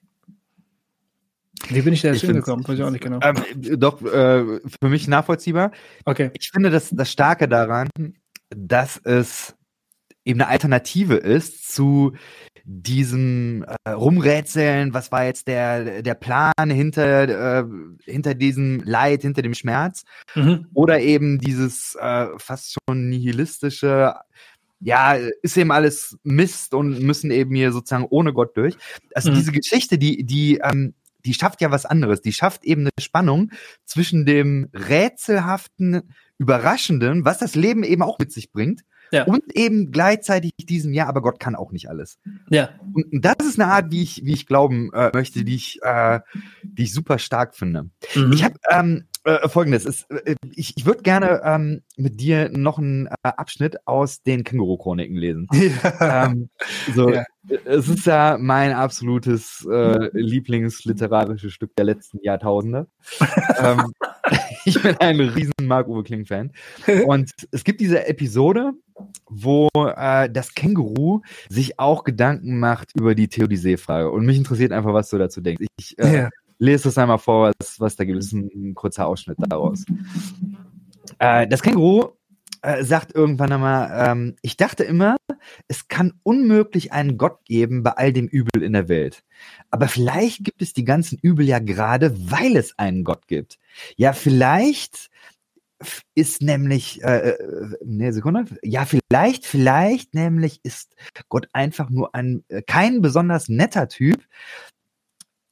[1.74, 2.66] Wie bin ich da jetzt hingekommen?
[2.66, 3.20] Weiß ich auch nicht genau.
[3.22, 3.36] Ähm,
[3.78, 5.72] doch, äh, für mich nachvollziehbar.
[6.04, 6.30] Okay.
[6.34, 7.88] Ich finde das, das Starke daran,
[8.50, 9.54] dass es
[10.24, 12.12] eben eine Alternative ist zu
[12.64, 17.64] diesem äh, Rumrätseln, was war jetzt der, der Plan hinter, äh,
[18.04, 20.04] hinter diesem Leid, hinter dem Schmerz,
[20.34, 20.68] mhm.
[20.72, 24.14] oder eben dieses äh, fast schon nihilistische,
[24.78, 28.76] ja, ist eben alles Mist und müssen eben hier sozusagen ohne Gott durch.
[29.14, 29.36] Also mhm.
[29.36, 30.94] diese Geschichte, die, die, ähm,
[31.24, 32.20] die schafft ja was anderes.
[32.20, 33.50] Die schafft eben eine Spannung
[33.84, 39.24] zwischen dem rätselhaften, überraschenden, was das Leben eben auch mit sich bringt, ja.
[39.24, 42.18] Und eben gleichzeitig diesem, ja, aber Gott kann auch nicht alles.
[42.48, 42.70] Ja.
[42.94, 46.20] Und, das ist eine Art, wie ich, wie ich glauben äh, möchte, die ich, äh,
[46.62, 47.90] die ich super stark finde.
[48.14, 48.32] Mhm.
[48.32, 52.78] Ich habe ähm, äh, folgendes, ist, äh, ich, ich würde gerne ähm, mit dir noch
[52.78, 55.48] einen äh, Abschnitt aus den Känguru-Chroniken lesen.
[56.00, 56.26] Ja.
[56.26, 56.48] Ähm,
[56.94, 57.24] so, ja.
[57.64, 62.86] Es ist ja mein absolutes äh, Lieblingsliterarisches Stück der letzten Jahrtausende.
[63.58, 63.92] ähm,
[64.64, 66.52] ich bin ein riesen Marc-Uwe Kling-Fan.
[67.06, 68.72] Und es gibt diese Episode,
[69.28, 74.10] wo äh, das Känguru sich auch Gedanken macht über die Theodizee-Frage.
[74.10, 75.66] Und mich interessiert einfach, was du dazu denkst.
[75.78, 76.30] Ich äh, ja.
[76.62, 78.18] Lese es einmal vor, was, was da gibt.
[78.18, 79.84] Es ist ein kurzer Ausschnitt daraus.
[81.18, 82.10] Äh, das Känguru
[82.62, 85.16] äh, sagt irgendwann einmal, ähm, ich dachte immer,
[85.66, 89.24] es kann unmöglich einen Gott geben bei all dem Übel in der Welt.
[89.70, 93.58] Aber vielleicht gibt es die ganzen Übel ja gerade, weil es einen Gott gibt.
[93.96, 95.10] Ja, vielleicht
[96.14, 97.36] ist nämlich, äh,
[97.84, 100.94] ne Sekunde, ja, vielleicht, vielleicht nämlich ist
[101.28, 104.22] Gott einfach nur ein, äh, kein besonders netter Typ.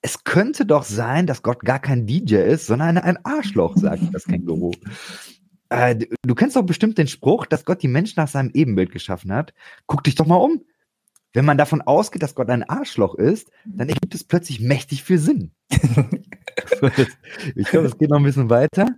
[0.02, 4.24] Es könnte doch sein, dass Gott gar kein DJ ist, sondern ein Arschloch, sagt das
[4.24, 4.72] Känguru.
[5.72, 9.32] Äh, du kennst doch bestimmt den Spruch, dass Gott die Menschen nach seinem Ebenbild geschaffen
[9.32, 9.54] hat.
[9.86, 10.64] Guck dich doch mal um.
[11.32, 15.18] Wenn man davon ausgeht, dass Gott ein Arschloch ist, dann ergibt es plötzlich mächtig viel
[15.18, 15.52] Sinn.
[17.54, 18.96] ich glaube, es geht noch ein bisschen weiter.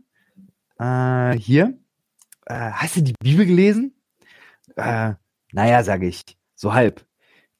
[0.79, 1.79] Äh, hier.
[2.47, 3.95] Äh, hast du die Bibel gelesen?
[4.77, 5.13] Äh,
[5.53, 6.23] naja, sage ich.
[6.55, 7.05] So halb.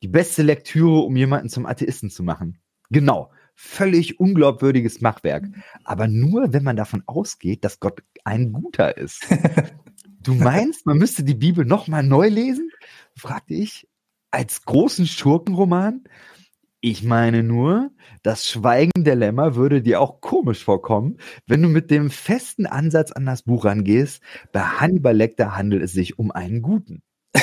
[0.03, 2.62] die beste Lektüre, um jemanden zum Atheisten zu machen.
[2.93, 3.31] Genau.
[3.55, 5.45] Völlig unglaubwürdiges Machwerk.
[5.85, 9.27] Aber nur, wenn man davon ausgeht, dass Gott ein Guter ist.
[10.25, 12.71] Du meinst, man müsste die Bibel nochmal neu lesen?
[13.17, 13.89] fragte ich.
[14.31, 16.05] Als großen Schurkenroman?
[16.81, 17.91] Ich meine nur,
[18.23, 23.11] das Schweigen der Lämmer würde dir auch komisch vorkommen, wenn du mit dem festen Ansatz
[23.13, 24.23] an das Buch rangehst.
[24.53, 27.03] Bei Hannibal Lecter handelt es sich um einen Guten.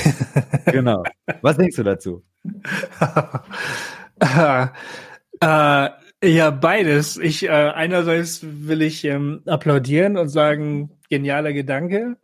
[0.65, 1.03] genau.
[1.41, 2.23] Was denkst du dazu?
[5.41, 5.89] äh,
[6.23, 7.17] ja, beides.
[7.17, 12.17] Ich äh, einerseits will ich ähm, applaudieren und sagen, genialer Gedanke.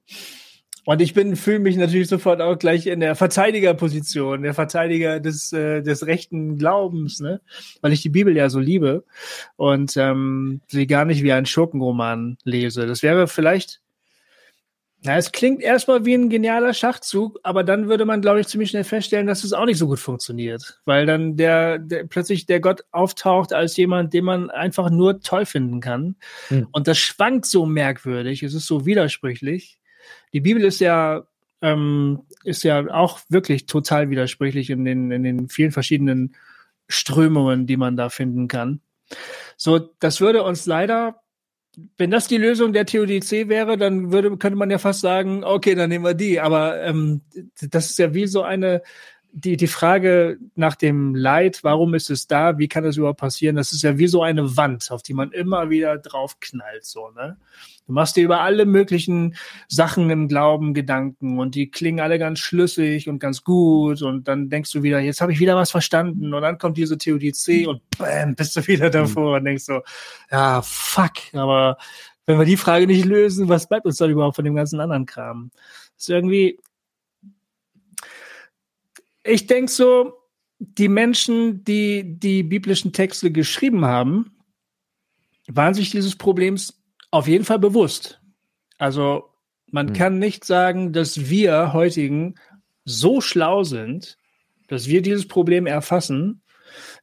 [0.85, 5.51] Und ich bin, fühle mich natürlich sofort auch gleich in der Verteidigerposition, der Verteidiger des,
[5.51, 7.41] äh, des rechten Glaubens, ne?
[7.81, 9.03] Weil ich die Bibel ja so liebe
[9.55, 12.85] und ähm, sie gar nicht wie ein Schurkenroman lese.
[12.85, 13.81] Das wäre vielleicht
[15.05, 18.71] ja, es klingt erstmal wie ein genialer Schachzug, aber dann würde man, glaube ich, ziemlich
[18.71, 22.59] schnell feststellen, dass es auch nicht so gut funktioniert, weil dann der, der plötzlich der
[22.59, 26.15] Gott auftaucht als jemand, den man einfach nur toll finden kann.
[26.47, 26.67] Hm.
[26.71, 29.79] Und das schwankt so merkwürdig, es ist so widersprüchlich.
[30.33, 31.27] Die Bibel ist ja
[31.61, 36.35] ähm, ist ja auch wirklich total widersprüchlich in den in den vielen verschiedenen
[36.87, 38.81] Strömungen, die man da finden kann.
[39.55, 41.21] So, das würde uns leider
[41.97, 45.75] wenn das die Lösung der Theodizee wäre, dann würde, könnte man ja fast sagen, okay,
[45.75, 46.39] dann nehmen wir die.
[46.39, 47.21] Aber ähm,
[47.61, 48.81] das ist ja wie so eine,
[49.31, 53.57] die, die Frage nach dem Leid, warum ist es da, wie kann das überhaupt passieren,
[53.57, 57.37] das ist ja wie so eine Wand, auf die man immer wieder draufknallt, so, ne?
[57.87, 59.35] Du machst dir über alle möglichen
[59.67, 64.49] Sachen im Glauben Gedanken und die klingen alle ganz schlüssig und ganz gut und dann
[64.49, 67.81] denkst du wieder, jetzt habe ich wieder was verstanden und dann kommt diese Theodizee und
[67.97, 69.35] bam, bist du wieder davor mhm.
[69.37, 69.81] und denkst so,
[70.31, 71.77] ja, fuck, aber
[72.25, 75.05] wenn wir die Frage nicht lösen, was bleibt uns dann überhaupt von dem ganzen anderen
[75.05, 75.51] Kram?
[75.95, 76.59] Das ist irgendwie,
[79.23, 80.13] ich denke so,
[80.57, 84.31] die Menschen, die die biblischen Texte geschrieben haben,
[85.47, 86.81] waren sich dieses Problems
[87.15, 88.19] auf jeden Fall bewusst.
[88.77, 89.29] Also
[89.71, 89.93] man hm.
[89.93, 92.35] kann nicht sagen, dass wir heutigen
[92.83, 94.17] so schlau sind,
[94.67, 96.41] dass wir dieses Problem erfassen,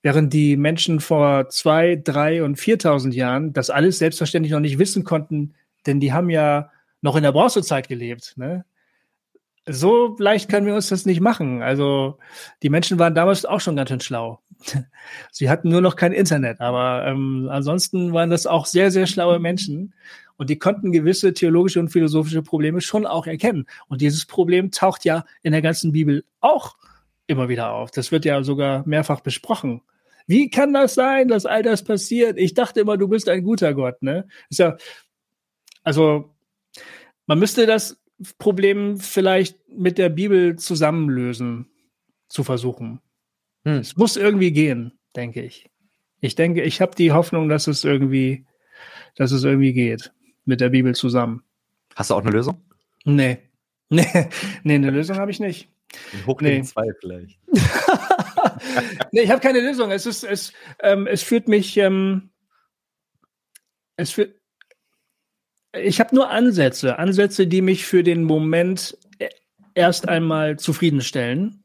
[0.03, 5.03] während die Menschen vor zwei, drei und viertausend Jahren das alles selbstverständlich noch nicht wissen
[5.03, 5.55] konnten,
[5.87, 8.35] denn die haben ja noch in der Bronzezeit gelebt.
[8.37, 8.65] Ne?
[9.67, 11.63] So leicht können wir uns das nicht machen.
[11.63, 12.19] Also
[12.63, 14.41] die Menschen waren damals auch schon ganz schön schlau.
[15.31, 19.39] Sie hatten nur noch kein Internet, aber ähm, ansonsten waren das auch sehr, sehr schlaue
[19.39, 19.95] Menschen
[20.37, 23.67] und die konnten gewisse theologische und philosophische Probleme schon auch erkennen.
[23.87, 26.77] Und dieses Problem taucht ja in der ganzen Bibel auch
[27.29, 27.93] immer wieder auf.
[27.93, 29.83] Das wird ja sogar mehrfach besprochen.
[30.27, 32.39] Wie kann das sein, dass all das passiert?
[32.39, 34.27] Ich dachte immer, du bist ein guter Gott, ne?
[34.51, 34.77] Ist ja,
[35.85, 36.35] also,
[37.27, 38.02] man müsste das
[38.39, 41.69] Problem vielleicht mit der Bibel zusammenlösen,
[42.29, 43.01] zu versuchen.
[43.65, 43.79] Hm.
[43.79, 45.71] Es muss irgendwie gehen, denke ich.
[46.21, 48.47] Ich denke, ich habe die Hoffnung, dass es irgendwie,
[49.17, 50.13] dass es irgendwie geht
[50.45, 51.43] mit der Bibel zusammen.
[51.95, 52.63] Hast du auch eine Lösung?
[53.05, 53.39] Nee.
[53.95, 54.07] Nee,
[54.63, 55.69] nee eine Lösung habe ich nicht.
[56.27, 56.63] Hoch nee.
[56.63, 57.39] zwei vielleicht.
[59.13, 59.91] nee, ich habe keine Lösung.
[59.91, 62.31] Es ist, es, ähm, es führt mich, ähm,
[63.97, 64.41] es führt,
[65.73, 69.29] ich habe nur Ansätze, Ansätze, die mich für den Moment e-,
[69.75, 71.63] erst einmal zufriedenstellen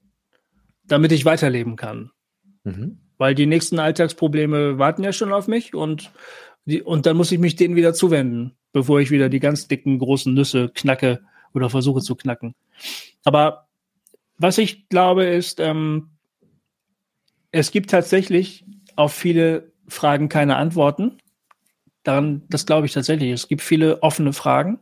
[0.87, 2.11] damit ich weiterleben kann.
[2.63, 2.99] Mhm.
[3.17, 6.11] Weil die nächsten Alltagsprobleme warten ja schon auf mich und,
[6.65, 9.99] die, und dann muss ich mich denen wieder zuwenden, bevor ich wieder die ganz dicken,
[9.99, 11.21] großen Nüsse knacke
[11.53, 12.55] oder versuche zu knacken.
[13.23, 13.67] Aber
[14.37, 16.11] was ich glaube ist, ähm,
[17.51, 21.17] es gibt tatsächlich auf viele Fragen keine Antworten.
[22.07, 23.31] Daran, das glaube ich tatsächlich.
[23.31, 24.79] Es gibt viele offene Fragen.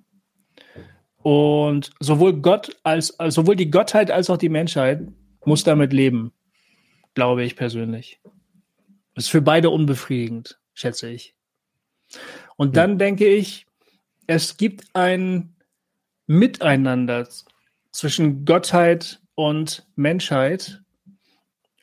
[1.17, 5.01] Und sowohl Gott als, als sowohl die Gottheit als auch die Menschheit
[5.43, 6.33] muss damit leben,
[7.15, 8.21] glaube ich persönlich.
[9.15, 11.33] Das ist für beide unbefriedigend, schätze ich.
[12.57, 13.65] Und dann denke ich,
[14.27, 15.55] es gibt ein
[16.27, 17.27] Miteinander
[17.91, 20.83] zwischen Gottheit und Menschheit.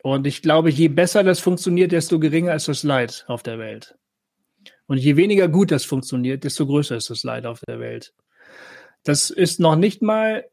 [0.05, 3.97] Und ich glaube, je besser das funktioniert, desto geringer ist das Leid auf der Welt.
[4.93, 8.13] Und je weniger gut das funktioniert, desto größer ist das Leid auf der Welt.
[9.05, 10.45] Das ist noch nicht mal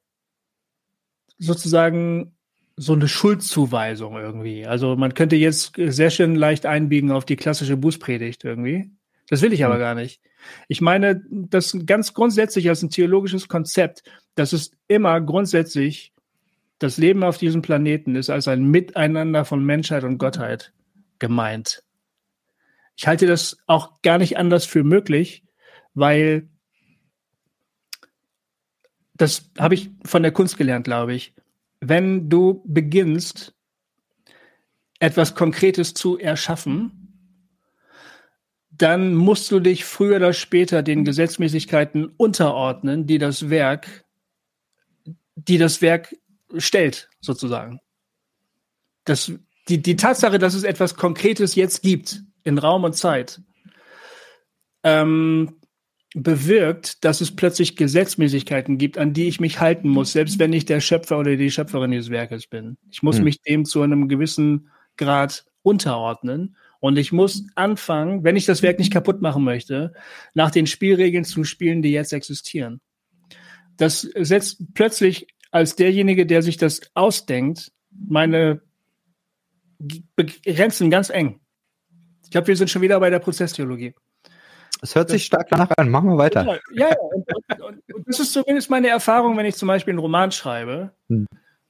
[1.38, 2.38] sozusagen
[2.78, 4.66] so eine Schuldzuweisung irgendwie.
[4.66, 8.90] Also man könnte jetzt sehr schön leicht einbiegen auf die klassische Bußpredigt irgendwie.
[9.28, 9.80] Das will ich aber mhm.
[9.80, 10.22] gar nicht.
[10.70, 14.04] Ich meine, das ganz grundsätzlich als ein theologisches Konzept,
[14.36, 16.14] das ist immer grundsätzlich
[16.78, 20.72] das Leben auf diesem Planeten ist als ein Miteinander von Menschheit und Gottheit
[21.20, 21.84] gemeint.
[23.00, 25.44] Ich halte das auch gar nicht anders für möglich,
[25.94, 26.50] weil
[29.14, 31.34] das habe ich von der Kunst gelernt, glaube ich
[31.82, 33.54] wenn du beginnst,
[35.00, 36.92] etwas Konkretes zu erschaffen,
[38.70, 44.06] dann musst du dich früher oder später den Gesetzmäßigkeiten unterordnen, die das Werk,
[45.36, 46.16] die das Werk
[46.58, 47.80] stellt, sozusagen.
[49.06, 49.32] Das,
[49.68, 53.42] die, die Tatsache, dass es etwas Konkretes jetzt gibt, in Raum und Zeit,
[54.84, 55.60] ähm,
[56.16, 60.66] bewirkt, dass es plötzlich Gesetzmäßigkeiten gibt, an die ich mich halten muss, selbst wenn ich
[60.66, 62.78] der Schöpfer oder die Schöpferin dieses Werkes bin.
[62.90, 63.24] Ich muss hm.
[63.24, 66.56] mich dem zu einem gewissen Grad unterordnen.
[66.82, 69.94] Und ich muss anfangen, wenn ich das Werk nicht kaputt machen möchte,
[70.34, 72.80] nach den Spielregeln zu spielen, die jetzt existieren.
[73.76, 78.62] Das setzt plötzlich als derjenige, der sich das ausdenkt, meine
[80.46, 81.40] Grenzen ganz eng.
[82.30, 83.96] Ich glaube, wir sind schon wieder bei der Prozesstheologie.
[84.84, 85.90] Es hört sich stark danach an.
[85.90, 86.60] Machen wir weiter.
[86.72, 86.96] Ja, ja.
[87.00, 87.26] Und,
[87.60, 90.92] und, und, das ist zumindest meine Erfahrung, wenn ich zum Beispiel einen Roman schreibe.
[91.10, 91.26] Hm.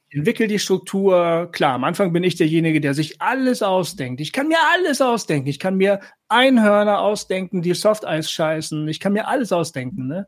[0.10, 1.47] Entwickel die Struktur.
[1.53, 4.20] Klar, am Anfang bin ich derjenige, der sich alles ausdenkt.
[4.20, 5.47] Ich kann mir alles ausdenken.
[5.47, 8.86] Ich kann mir Einhörner ausdenken, die Softeis scheißen.
[8.89, 10.07] Ich kann mir alles ausdenken.
[10.07, 10.28] Ne?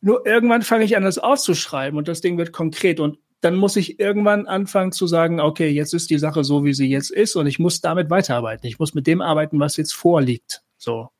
[0.00, 2.98] Nur irgendwann fange ich an, das aufzuschreiben und das Ding wird konkret.
[2.98, 6.74] Und dann muss ich irgendwann anfangen zu sagen, okay, jetzt ist die Sache so, wie
[6.74, 8.66] sie jetzt ist und ich muss damit weiterarbeiten.
[8.66, 10.62] Ich muss mit dem arbeiten, was jetzt vorliegt.
[10.76, 11.10] So.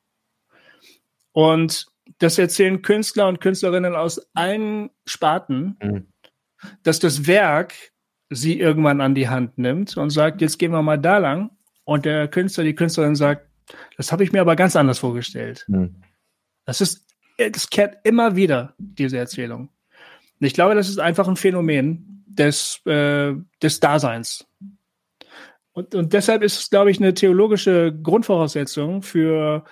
[1.31, 6.07] Und das erzählen Künstler und Künstlerinnen aus allen Sparten, mhm.
[6.83, 7.73] dass das Werk
[8.29, 11.51] sie irgendwann an die Hand nimmt und sagt, jetzt gehen wir mal da lang.
[11.85, 13.47] Und der Künstler, die Künstlerin sagt,
[13.97, 15.65] das habe ich mir aber ganz anders vorgestellt.
[15.67, 16.01] Mhm.
[16.65, 17.07] Das ist,
[17.37, 19.69] es kehrt immer wieder, diese Erzählung.
[20.39, 24.45] Und ich glaube, das ist einfach ein Phänomen des, äh, des Daseins.
[25.73, 29.63] Und, und deshalb ist es, glaube ich, eine theologische Grundvoraussetzung für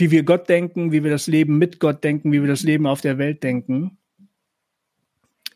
[0.00, 2.86] wie wir Gott denken, wie wir das Leben mit Gott denken, wie wir das Leben
[2.86, 3.98] auf der Welt denken.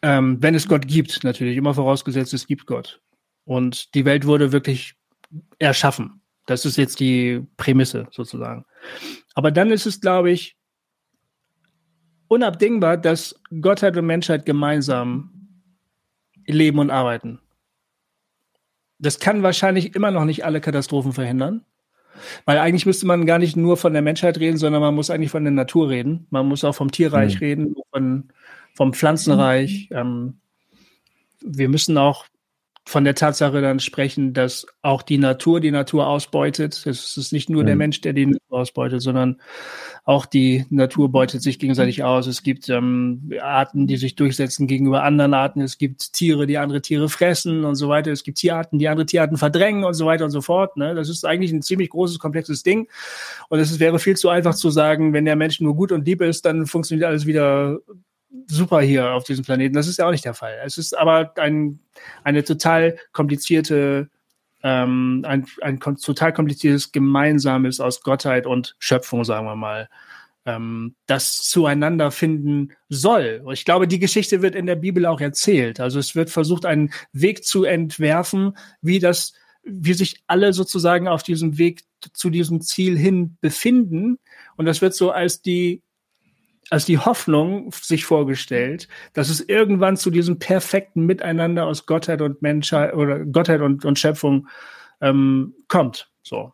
[0.02, 3.00] Ähm, wenn es Gott gibt, natürlich, immer vorausgesetzt, es gibt Gott.
[3.44, 4.94] Und die Welt wurde wirklich
[5.58, 6.20] erschaffen.
[6.46, 8.64] Das ist jetzt die Prämisse sozusagen.
[9.34, 10.56] Aber dann ist es, glaube ich,
[12.28, 15.43] unabdingbar, dass Gottheit und Menschheit gemeinsam
[16.46, 17.40] leben und arbeiten.
[18.98, 21.64] Das kann wahrscheinlich immer noch nicht alle Katastrophen verhindern.
[22.44, 25.30] Weil eigentlich müsste man gar nicht nur von der Menschheit reden, sondern man muss eigentlich
[25.30, 26.26] von der Natur reden.
[26.30, 27.38] Man muss auch vom Tierreich mhm.
[27.40, 28.28] reden, von,
[28.74, 29.88] vom Pflanzenreich.
[29.90, 30.38] Ähm,
[31.40, 32.26] wir müssen auch
[32.86, 36.86] von der Tatsache dann sprechen, dass auch die Natur die Natur ausbeutet.
[36.86, 37.66] Es ist nicht nur mhm.
[37.66, 39.40] der Mensch, der die Natur ausbeutet, sondern
[40.04, 42.26] auch die Natur beutet sich gegenseitig aus.
[42.26, 45.62] Es gibt ähm, Arten, die sich durchsetzen gegenüber anderen Arten.
[45.62, 48.12] Es gibt Tiere, die andere Tiere fressen und so weiter.
[48.12, 50.76] Es gibt Tierarten, die andere Tierarten verdrängen und so weiter und so fort.
[50.76, 50.94] Ne?
[50.94, 52.88] Das ist eigentlich ein ziemlich großes, komplexes Ding.
[53.48, 56.20] Und es wäre viel zu einfach zu sagen, wenn der Mensch nur gut und lieb
[56.20, 57.78] ist, dann funktioniert alles wieder
[58.46, 59.74] super hier auf diesem Planeten.
[59.74, 60.58] Das ist ja auch nicht der Fall.
[60.64, 61.80] Es ist aber ein,
[62.24, 64.10] eine total komplizierte,
[64.62, 69.88] ähm, ein, ein total kompliziertes Gemeinsames aus Gottheit und Schöpfung, sagen wir mal,
[70.46, 73.42] ähm, das zueinander finden soll.
[73.52, 75.80] Ich glaube, die Geschichte wird in der Bibel auch erzählt.
[75.80, 79.32] Also es wird versucht, einen Weg zu entwerfen, wie das,
[79.62, 84.18] wie sich alle sozusagen auf diesem Weg zu diesem Ziel hin befinden.
[84.56, 85.82] Und das wird so als die
[86.70, 92.42] als die Hoffnung sich vorgestellt, dass es irgendwann zu diesem perfekten Miteinander aus Gottheit und
[92.42, 94.48] Menschheit oder Gottheit und, und Schöpfung
[95.00, 96.10] ähm, kommt.
[96.22, 96.52] So.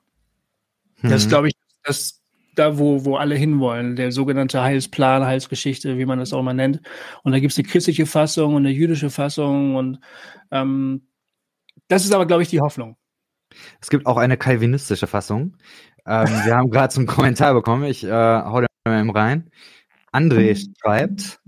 [1.01, 1.11] Mhm.
[1.11, 1.55] Das ist, glaube ich,
[1.85, 2.21] das
[2.57, 6.81] da, wo, wo alle hinwollen, der sogenannte Heilsplan, Heilsgeschichte, wie man das auch mal nennt.
[7.23, 10.01] Und da gibt es eine christliche Fassung und eine jüdische Fassung und
[10.51, 11.07] ähm,
[11.89, 12.97] das ist aber, glaube ich, die Hoffnung.
[13.81, 15.57] Es gibt auch eine kalvinistische Fassung.
[16.07, 17.85] Ähm, wir haben gerade zum Kommentar bekommen.
[17.85, 19.51] Ich äh, hau da mal rein.
[20.13, 21.41] André schreibt,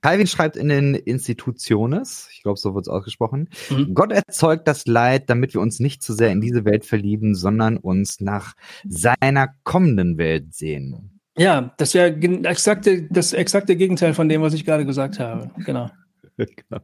[0.00, 3.94] Calvin schreibt in den Institutiones, ich glaube, so wird es ausgesprochen, mhm.
[3.94, 7.76] Gott erzeugt das Leid, damit wir uns nicht zu sehr in diese Welt verlieben, sondern
[7.76, 8.54] uns nach
[8.88, 11.20] seiner kommenden Welt sehen.
[11.36, 12.14] Ja, das wäre
[12.48, 15.50] exakte, das exakte Gegenteil von dem, was ich gerade gesagt habe.
[15.64, 15.90] Genau.
[16.36, 16.80] genau.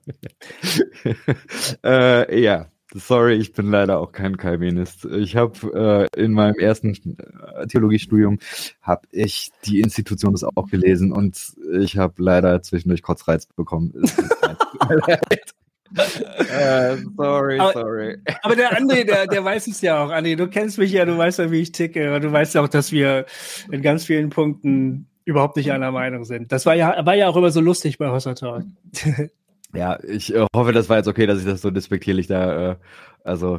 [1.85, 5.05] äh, ja, Sorry, ich bin leider auch kein Calvinist.
[5.05, 8.39] Ich habe äh, in meinem ersten äh, Theologiestudium
[8.83, 13.93] habe ich die Institution das auch gelesen und ich habe leider zwischendurch Kotzreiz bekommen.
[15.97, 18.19] äh, sorry, aber, sorry.
[18.43, 20.37] Aber der André, der, der weiß es ja auch, André.
[20.37, 22.15] Du kennst mich ja, du weißt ja, wie ich ticke.
[22.15, 23.27] Und du weißt ja auch, dass wir
[23.73, 26.53] in ganz vielen Punkten überhaupt nicht einer Meinung sind.
[26.53, 28.65] Das war ja, war ja auch immer so lustig bei Hossa Talk.
[29.75, 32.77] Ja, ich äh, hoffe, das war jetzt okay, dass ich das so despektierlich da, äh,
[33.25, 33.59] also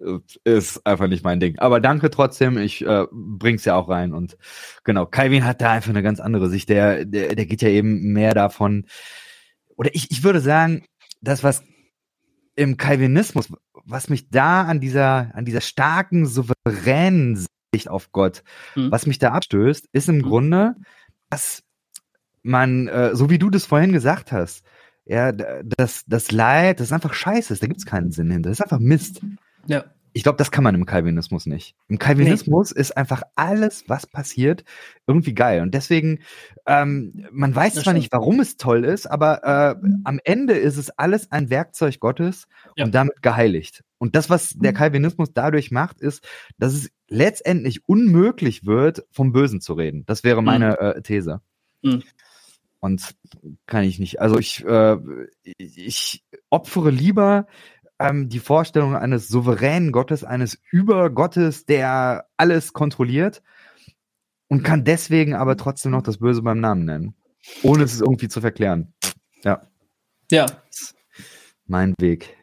[0.00, 1.58] äh, ist einfach nicht mein Ding.
[1.58, 4.36] Aber danke trotzdem, ich äh, bring's ja auch rein und
[4.84, 6.68] genau, Calvin hat da einfach eine ganz andere Sicht.
[6.68, 8.86] Der, der, der geht ja eben mehr davon,
[9.76, 10.84] oder ich, ich würde sagen,
[11.20, 11.62] das, was
[12.56, 13.48] im Calvinismus
[13.84, 17.44] was mich da an dieser, an dieser starken, souveränen
[17.74, 18.42] Sicht auf Gott,
[18.74, 18.90] mhm.
[18.90, 20.22] was mich da abstößt, ist im mhm.
[20.22, 20.74] Grunde,
[21.28, 21.62] dass
[22.42, 24.64] man, äh, so wie du das vorhin gesagt hast,
[25.10, 28.60] ja, das, das Leid, das ist einfach scheiße, da gibt es keinen Sinn hinter, das
[28.60, 29.20] ist einfach Mist.
[29.66, 29.84] Ja.
[30.12, 31.74] Ich glaube, das kann man im Calvinismus nicht.
[31.88, 32.80] Im Calvinismus nee.
[32.80, 34.64] ist einfach alles, was passiert,
[35.08, 35.62] irgendwie geil.
[35.62, 36.20] Und deswegen,
[36.66, 38.02] ähm, man weiß das zwar stimmt.
[38.02, 42.46] nicht, warum es toll ist, aber äh, am Ende ist es alles ein Werkzeug Gottes
[42.76, 42.84] ja.
[42.84, 43.82] und damit geheiligt.
[43.98, 44.76] Und das, was der mhm.
[44.76, 46.24] Calvinismus dadurch macht, ist,
[46.56, 50.04] dass es letztendlich unmöglich wird, vom Bösen zu reden.
[50.06, 50.86] Das wäre meine mhm.
[50.86, 51.40] äh, These.
[51.82, 52.02] Mhm.
[52.80, 53.14] Und
[53.66, 54.20] kann ich nicht.
[54.20, 54.96] Also ich, äh,
[55.42, 57.46] ich opfere lieber
[57.98, 63.42] ähm, die Vorstellung eines souveränen Gottes, eines Übergottes, der alles kontrolliert
[64.48, 67.14] und kann deswegen aber trotzdem noch das Böse beim Namen nennen,
[67.62, 68.94] ohne es irgendwie zu verklären.
[69.44, 69.68] Ja.
[70.30, 70.46] Ja.
[71.66, 72.36] Mein Weg.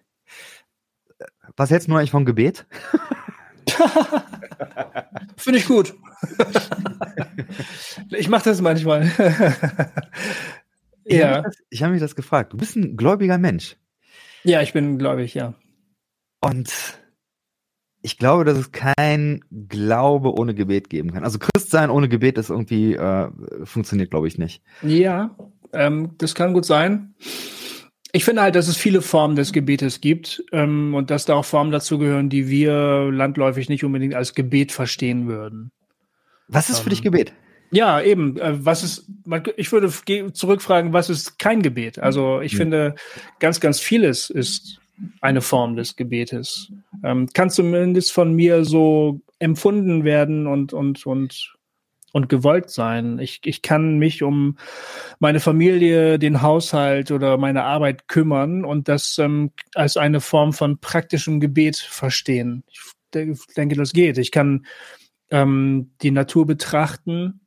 [1.56, 2.68] Was hältst du eigentlich vom Gebet?
[5.38, 5.96] Finde ich gut.
[8.12, 9.12] Ich mache das manchmal.
[11.06, 11.10] ja.
[11.10, 12.54] Ich habe mich, hab mich das gefragt.
[12.54, 13.76] Du bist ein gläubiger Mensch.
[14.44, 15.54] Ja, ich bin gläubig, ja.
[16.42, 16.72] Und
[18.02, 21.24] ich glaube, dass es kein Glaube ohne Gebet geben kann.
[21.24, 23.30] Also Christsein ohne Gebet ist irgendwie, äh,
[23.64, 24.62] funktioniert, glaube ich, nicht.
[24.84, 25.36] Ja,
[25.74, 27.16] ähm, das kann gut sein.
[28.14, 31.46] Ich finde halt, dass es viele Formen des Gebetes gibt ähm, und dass da auch
[31.46, 35.72] Formen dazu gehören, die wir landläufig nicht unbedingt als Gebet verstehen würden.
[36.48, 37.34] Was ist für dich ähm, Gebet?
[37.72, 38.38] Ja, eben.
[38.38, 39.08] Äh, was ist,
[39.58, 39.92] ich würde
[40.34, 42.00] zurückfragen, was ist kein Gebet?
[42.00, 42.58] Also ich ja.
[42.60, 42.96] finde,
[43.40, 44.80] ganz, ganz vieles ist
[45.22, 46.72] eine Form des Gebetes.
[47.04, 51.56] Ähm, kann zumindest von mir so empfunden werden und, und, und,
[52.14, 53.20] und gewollt sein.
[53.20, 54.58] Ich, ich kann mich um
[55.20, 60.80] meine Familie, den Haushalt oder meine Arbeit kümmern und das ähm, als eine Form von
[60.80, 62.64] praktischem Gebet verstehen.
[62.68, 62.80] Ich
[63.14, 64.18] denke, das geht.
[64.18, 64.66] Ich kann
[65.30, 67.42] ähm, die Natur betrachten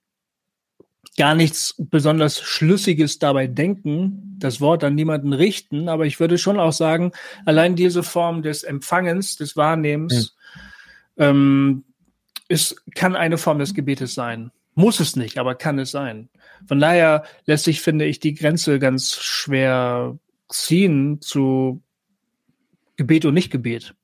[1.17, 6.59] gar nichts besonders Schlüssiges dabei denken, das Wort an niemanden richten, aber ich würde schon
[6.59, 7.13] auch sagen,
[7.45, 10.37] allein diese Form des Empfangens, des Wahrnehmens,
[11.17, 11.23] mhm.
[11.23, 11.85] ähm,
[12.49, 14.51] ist, kann eine Form des Gebetes sein.
[14.75, 16.29] Muss es nicht, aber kann es sein.
[16.67, 20.19] Von daher lässt sich, finde ich, die Grenze ganz schwer
[20.49, 21.83] ziehen zu
[22.97, 23.95] Gebet und Nicht-Gebet.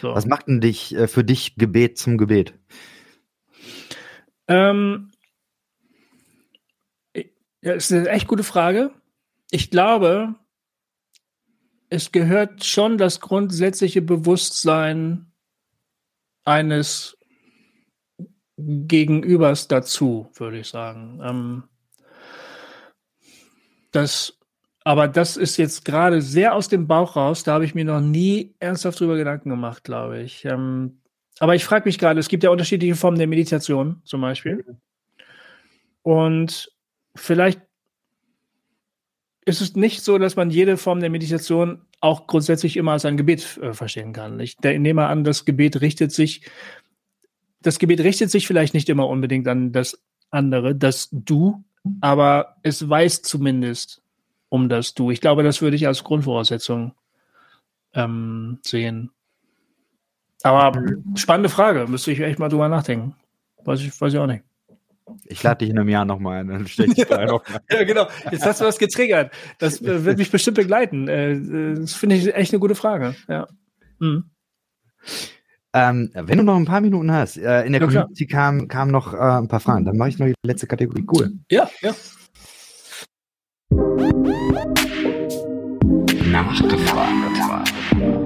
[0.00, 0.14] So.
[0.14, 2.54] Was macht denn dich äh, für dich Gebet zum Gebet?
[4.48, 5.10] Ähm,
[7.62, 8.90] ja, ist eine echt gute Frage.
[9.50, 10.34] Ich glaube,
[11.88, 15.32] es gehört schon das grundsätzliche Bewusstsein
[16.44, 17.16] eines
[18.56, 21.20] Gegenübers dazu, würde ich sagen.
[21.22, 21.62] Ähm,
[23.92, 24.38] das,
[24.84, 27.44] aber das ist jetzt gerade sehr aus dem Bauch raus.
[27.44, 30.44] Da habe ich mir noch nie ernsthaft drüber Gedanken gemacht, glaube ich.
[30.44, 31.00] Ähm,
[31.38, 34.64] aber ich frage mich gerade, es gibt ja unterschiedliche Formen der Meditation zum Beispiel.
[36.02, 36.70] Und
[37.16, 37.60] vielleicht
[39.44, 43.16] ist es nicht so, dass man jede Form der Meditation auch grundsätzlich immer als ein
[43.16, 44.40] Gebet äh, verstehen kann.
[44.40, 46.42] Ich nehme an, das Gebet richtet sich,
[47.60, 51.64] das Gebet richtet sich vielleicht nicht immer unbedingt an das andere, das Du,
[52.00, 54.02] aber es weiß zumindest
[54.48, 55.10] um das Du.
[55.10, 56.94] Ich glaube, das würde ich als Grundvoraussetzung
[57.94, 59.10] ähm, sehen.
[60.44, 60.72] Aber
[61.16, 63.14] spannende Frage, müsste ich echt mal drüber nachdenken.
[63.64, 64.44] Weiß ich, weiß ich auch nicht.
[65.24, 67.60] Ich lade dich in einem Jahr nochmal ein, dann stelle ich dich ja, noch mal.
[67.70, 68.08] ja, genau.
[68.30, 69.32] Jetzt hast du was getriggert.
[69.58, 71.08] Das äh, wird mich bestimmt begleiten.
[71.08, 73.14] Äh, das finde ich echt eine gute Frage.
[73.26, 73.46] Ja.
[73.98, 74.30] Mhm.
[75.72, 78.90] Ähm, wenn du noch ein paar Minuten hast, äh, in der ja, Community kamen kam
[78.90, 79.86] noch äh, ein paar Fragen.
[79.86, 81.06] Dann mache ich noch die letzte Kategorie.
[81.10, 81.32] Cool.
[81.50, 81.94] Ja, ja.
[86.30, 88.23] Nachgefragt.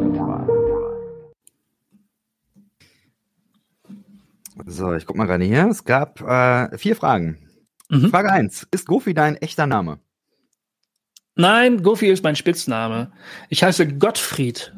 [4.67, 5.67] So, ich guck mal gerade hier.
[5.69, 7.39] Es gab äh, vier Fragen.
[7.89, 8.11] Mhm.
[8.11, 8.69] Frage 1.
[8.71, 9.99] Ist Gofi dein echter Name?
[11.35, 13.13] Nein, Gofi ist mein Spitzname.
[13.49, 14.75] Ich heiße Gottfried.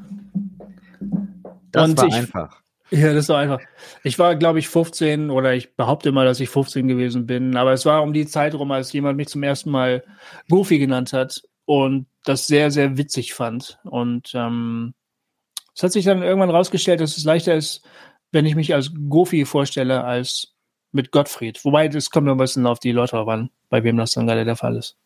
[1.73, 2.61] Das Und war ich, einfach.
[2.91, 3.61] Ja, das war einfach.
[4.03, 7.57] Ich war, glaube ich, 15 oder ich behaupte mal, dass ich 15 gewesen bin.
[7.57, 10.05] Aber es war um die Zeit rum, als jemand mich zum ersten Mal
[10.49, 13.79] Goofy genannt hat und das sehr, sehr witzig fand.
[13.85, 14.93] Und ähm,
[15.75, 17.83] es hat sich dann irgendwann rausgestellt, dass es leichter ist,
[18.33, 20.55] wenn ich mich als Gofi vorstelle, als
[20.93, 21.65] mit Gottfried.
[21.65, 24.45] Wobei, das kommt ein bisschen auf die Leute drauf an, bei wem das dann gerade
[24.45, 24.97] der Fall ist.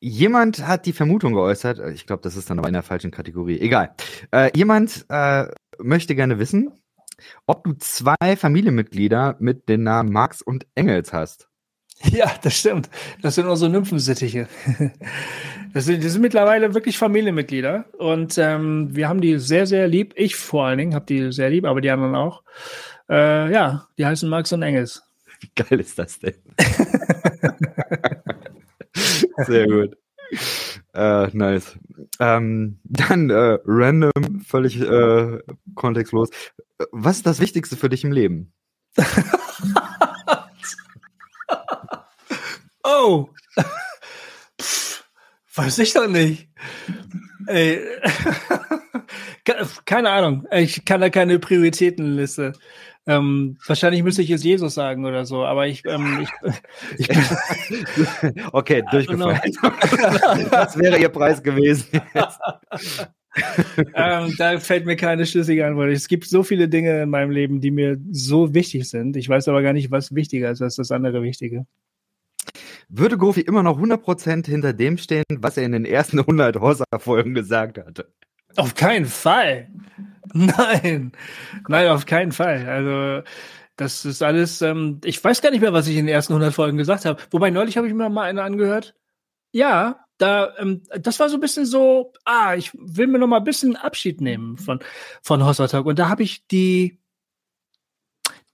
[0.00, 3.58] Jemand hat die Vermutung geäußert, ich glaube, das ist dann aber in der falschen Kategorie,
[3.58, 3.94] egal.
[4.30, 5.46] Äh, jemand äh,
[5.78, 6.72] möchte gerne wissen,
[7.46, 11.45] ob du zwei Familienmitglieder mit den Namen Marx und Engels hast.
[12.02, 12.90] Ja, das stimmt.
[13.22, 14.48] Das sind unsere Nymphensittiche.
[15.72, 20.14] Das sind, die sind mittlerweile wirklich Familienmitglieder und ähm, wir haben die sehr, sehr lieb.
[20.16, 22.42] Ich vor allen Dingen habe die sehr lieb, aber die anderen auch.
[23.10, 25.02] Äh, ja, die heißen Max und Engels.
[25.40, 26.34] Wie geil ist das denn?
[29.46, 29.96] sehr gut.
[30.94, 31.78] Äh, nice.
[32.20, 35.40] Ähm, dann äh, random, völlig äh,
[35.74, 36.30] kontextlos.
[36.90, 38.52] Was ist das Wichtigste für dich im Leben?
[42.86, 43.28] oh,
[44.60, 45.04] Pff,
[45.54, 46.48] weiß ich doch nicht.
[47.46, 47.80] Ey.
[49.84, 50.46] keine Ahnung.
[50.52, 52.52] Ich kann da keine Prioritätenliste.
[53.08, 56.26] Ähm, wahrscheinlich müsste ich jetzt Jesus sagen oder so, aber ich, ähm,
[56.98, 57.08] ich, ich
[58.52, 59.40] okay, durchgefallen.
[60.50, 62.00] das wäre Ihr Preis gewesen.
[63.94, 65.90] ähm, da fällt mir keine schlüssige Antwort.
[65.90, 69.16] Es gibt so viele Dinge in meinem Leben, die mir so wichtig sind.
[69.16, 71.64] Ich weiß aber gar nicht, was wichtiger ist als das andere Wichtige.
[72.88, 77.34] Würde Gofi immer noch 100% hinter dem stehen, was er in den ersten 100 Hossa-Folgen
[77.34, 78.12] gesagt hatte?
[78.56, 79.68] Auf keinen Fall.
[80.32, 81.12] Nein,
[81.68, 82.68] nein, auf keinen Fall.
[82.68, 83.22] Also
[83.76, 84.62] das ist alles.
[84.62, 87.22] Ähm, ich weiß gar nicht mehr, was ich in den ersten 100 Folgen gesagt habe.
[87.30, 88.94] Wobei neulich habe ich mir mal eine angehört.
[89.52, 92.12] Ja, da, ähm, das war so ein bisschen so.
[92.24, 94.80] Ah, ich will mir noch mal ein bisschen Abschied nehmen von
[95.22, 95.86] von Hossertalk.
[95.86, 96.98] Und da habe ich die,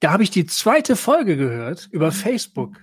[0.01, 2.77] da habe ich die zweite Folge gehört über Facebook.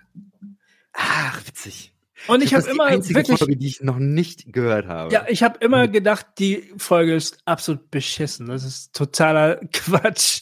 [0.93, 1.93] Ach, witzig.
[2.27, 5.13] Und ich habe immer die einzige wirklich, Folge, die ich noch nicht gehört habe.
[5.13, 8.47] Ja, ich habe immer gedacht, die Folge ist absolut beschissen.
[8.47, 10.41] Das ist totaler Quatsch.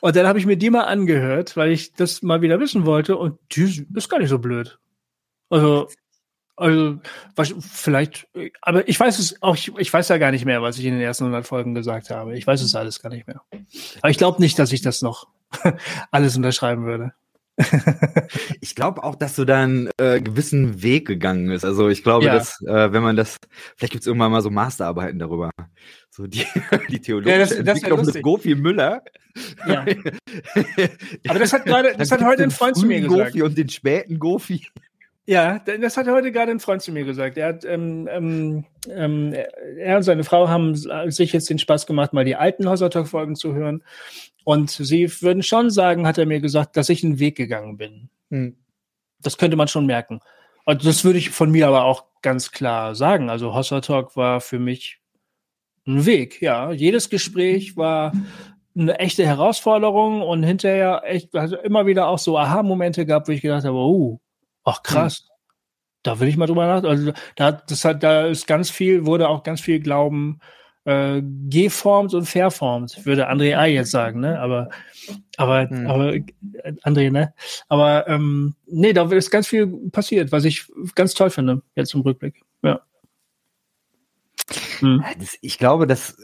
[0.00, 3.16] Und dann habe ich mir die mal angehört, weil ich das mal wieder wissen wollte.
[3.16, 4.78] Und die ist gar nicht so blöd.
[5.48, 5.88] Also,
[6.56, 6.98] also
[7.36, 8.28] was, vielleicht,
[8.60, 9.54] aber ich weiß es auch.
[9.54, 12.10] Ich, ich weiß ja gar nicht mehr, was ich in den ersten 100 Folgen gesagt
[12.10, 12.36] habe.
[12.36, 13.42] Ich weiß es alles gar nicht mehr.
[14.00, 15.28] Aber ich glaube nicht, dass ich das noch
[16.10, 17.12] alles unterschreiben würde
[18.60, 21.64] ich glaube auch, dass du da einen äh, gewissen Weg gegangen bist.
[21.64, 22.34] Also ich glaube, ja.
[22.34, 23.36] dass äh, wenn man das,
[23.76, 25.50] vielleicht gibt es irgendwann mal so Masterarbeiten darüber.
[26.10, 26.44] So die,
[26.90, 29.02] die theologische ja, das, Entwicklung das des Gofi Müller.
[29.66, 29.84] Ja.
[31.28, 33.32] Aber das hat gerade, das hat heute ein Freund zu mir gesagt.
[33.32, 34.66] Gofi und den späten Gofi.
[35.24, 37.36] Ja, das hat heute gerade ein Freund zu mir gesagt.
[37.38, 39.34] Er hat, ähm, ähm, ähm
[39.78, 43.54] er und seine Frau haben sich jetzt den Spaß gemacht, mal die alten Hausertalk-Folgen zu
[43.54, 43.84] hören.
[44.44, 48.10] Und sie würden schon sagen, hat er mir gesagt, dass ich einen Weg gegangen bin.
[48.30, 48.56] Hm.
[49.20, 50.20] Das könnte man schon merken.
[50.64, 53.30] Und das würde ich von mir aber auch ganz klar sagen.
[53.30, 55.00] Also Hossa Talk war für mich
[55.86, 56.72] ein Weg, ja.
[56.72, 58.12] Jedes Gespräch war
[58.76, 63.42] eine echte Herausforderung und hinterher echt, also immer wieder auch so Aha-Momente gab, wo ich
[63.42, 64.20] gedacht habe, oh,
[64.64, 65.18] ach krass.
[65.18, 65.28] Hm.
[66.04, 66.88] Da will ich mal drüber nachdenken.
[66.88, 70.40] Also da, das hat, da ist ganz viel, wurde auch ganz viel Glauben
[70.84, 73.66] äh, geformt und verformt, würde André A.
[73.66, 74.40] jetzt sagen, ne?
[74.40, 74.68] Aber,
[75.36, 75.86] aber, hm.
[75.86, 76.22] aber äh,
[76.82, 77.34] André, ne?
[77.68, 82.00] Aber ähm, nee, da ist ganz viel passiert, was ich ganz toll finde, jetzt im
[82.00, 82.42] Rückblick.
[82.62, 82.80] Ja.
[84.80, 85.04] Hm.
[85.40, 86.16] Ich glaube, dass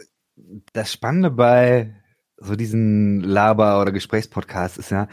[0.72, 1.94] das Spannende bei
[2.36, 5.08] so diesen Laber- oder Gesprächspodcasts ist ja,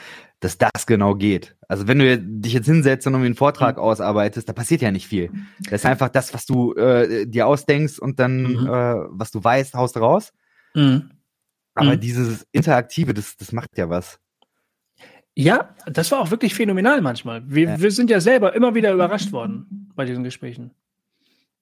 [0.46, 1.56] dass das genau geht.
[1.68, 3.82] Also wenn du dich jetzt hinsetzt und irgendwie einen Vortrag mhm.
[3.84, 5.32] ausarbeitest, da passiert ja nicht viel.
[5.64, 8.68] Das ist einfach das, was du äh, dir ausdenkst und dann, mhm.
[8.68, 10.32] äh, was du weißt, haust raus.
[10.76, 11.10] Mhm.
[11.74, 12.00] Aber mhm.
[12.00, 14.20] dieses Interaktive, das, das macht ja was.
[15.34, 17.44] Ja, das war auch wirklich phänomenal manchmal.
[17.48, 17.82] Wir, ja.
[17.82, 20.72] wir sind ja selber immer wieder überrascht worden bei diesen Gesprächen.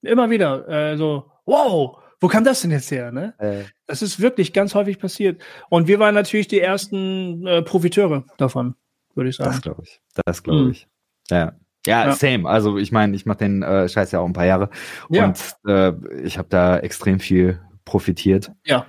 [0.01, 3.11] Immer wieder äh, so, wow, wo kam das denn jetzt her?
[3.11, 3.33] Ne?
[3.39, 3.63] Äh.
[3.93, 5.39] Das ist wirklich ganz häufig passiert.
[5.69, 8.73] Und wir waren natürlich die ersten äh, Profiteure davon,
[9.13, 9.51] würde ich sagen.
[9.51, 10.01] Das glaube ich.
[10.25, 10.71] Das glaube mhm.
[10.71, 10.87] ich.
[11.29, 11.37] Ja.
[11.37, 11.53] ja.
[11.85, 12.49] Ja, same.
[12.49, 14.71] Also ich meine, ich mache den äh, Scheiß ja auch ein paar Jahre
[15.09, 15.25] ja.
[15.25, 15.37] und
[15.67, 18.51] äh, ich habe da extrem viel profitiert.
[18.65, 18.87] Ja.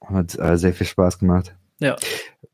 [0.00, 1.56] Hat äh, sehr viel Spaß gemacht.
[1.80, 1.96] Ja.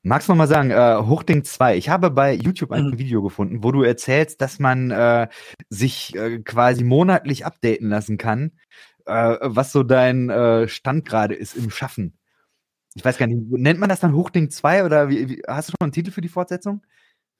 [0.02, 2.98] Magst du noch mal sagen, äh, Hochding 2, ich habe bei YouTube ein mhm.
[2.98, 5.28] Video gefunden, wo du erzählst, dass man äh,
[5.68, 8.52] sich äh, quasi monatlich updaten lassen kann,
[9.06, 12.18] äh, was so dein äh, Stand gerade ist im Schaffen.
[12.94, 15.72] Ich weiß gar nicht, nennt man das dann Hochding 2 oder wie, wie, hast du
[15.72, 16.82] schon einen Titel für die Fortsetzung?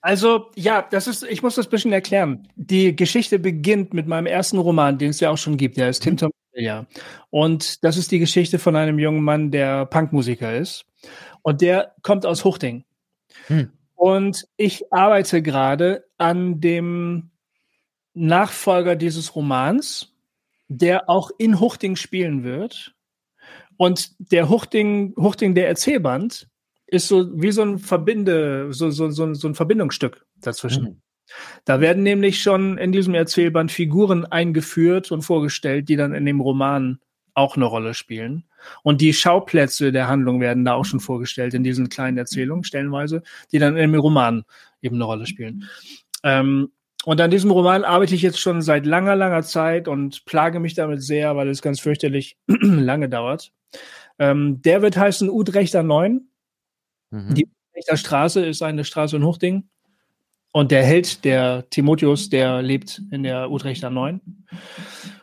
[0.02, 2.48] Also, ja, das ist, ich muss das ein bisschen erklären.
[2.54, 6.02] Die Geschichte beginnt mit meinem ersten Roman, den es ja auch schon gibt, der ist
[6.02, 6.86] Tim Tom ja.
[7.30, 10.86] Und das ist die Geschichte von einem jungen Mann, der Punkmusiker ist.
[11.42, 12.84] Und der kommt aus Hochding.
[13.46, 13.70] Hm.
[13.94, 17.30] Und ich arbeite gerade an dem
[18.14, 20.15] Nachfolger dieses Romans
[20.68, 22.94] der auch in Huchting spielen wird.
[23.76, 26.48] Und der Huchting, Huchting der Erzählband
[26.86, 30.84] ist so wie so ein Verbinde, so, so, so, so ein Verbindungsstück dazwischen.
[30.84, 31.02] Mhm.
[31.64, 36.40] Da werden nämlich schon in diesem Erzählband Figuren eingeführt und vorgestellt, die dann in dem
[36.40, 37.00] Roman
[37.34, 38.44] auch eine Rolle spielen.
[38.82, 43.22] Und die Schauplätze der Handlung werden da auch schon vorgestellt in diesen kleinen Erzählungen, stellenweise,
[43.52, 44.44] die dann in dem Roman
[44.80, 45.64] eben eine Rolle spielen.
[46.22, 46.70] Ähm,
[47.06, 50.74] Und an diesem Roman arbeite ich jetzt schon seit langer, langer Zeit und plage mich
[50.74, 53.52] damit sehr, weil es ganz fürchterlich lange dauert.
[54.18, 56.28] Ähm, der wird heißen Utrechter 9.
[57.12, 57.34] Mhm.
[57.34, 59.68] Die Utrechter Straße ist eine Straße in Hochding.
[60.50, 64.20] Und der Held, der Timotheus, der lebt in der Utrechter 9.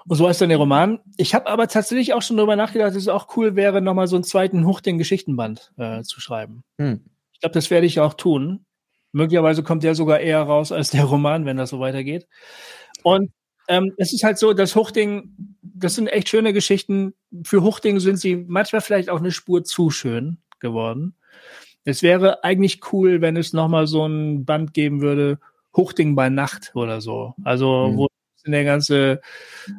[0.08, 1.00] Und so heißt dann der Roman.
[1.18, 4.16] Ich habe aber tatsächlich auch schon darüber nachgedacht, dass es auch cool wäre, nochmal so
[4.16, 6.64] einen zweiten Hochding-Geschichtenband äh, zu schreiben.
[6.80, 7.02] Hm.
[7.34, 8.66] Ich glaube, das werde ich auch tun.
[9.14, 12.28] Möglicherweise kommt der sogar eher raus als der Roman, wenn das so weitergeht.
[13.04, 13.32] Und
[13.68, 17.14] ähm, es ist halt so, dass Hochding, das sind echt schöne Geschichten.
[17.44, 21.16] Für Hochding sind sie manchmal vielleicht auch eine Spur zu schön geworden.
[21.86, 25.40] Es wäre eigentlich cool, wenn es nochmal so ein Band geben würde,
[25.76, 27.34] Hochding bei Nacht oder so.
[27.44, 27.98] Also, mhm.
[27.98, 28.08] wo
[28.46, 29.22] der ganze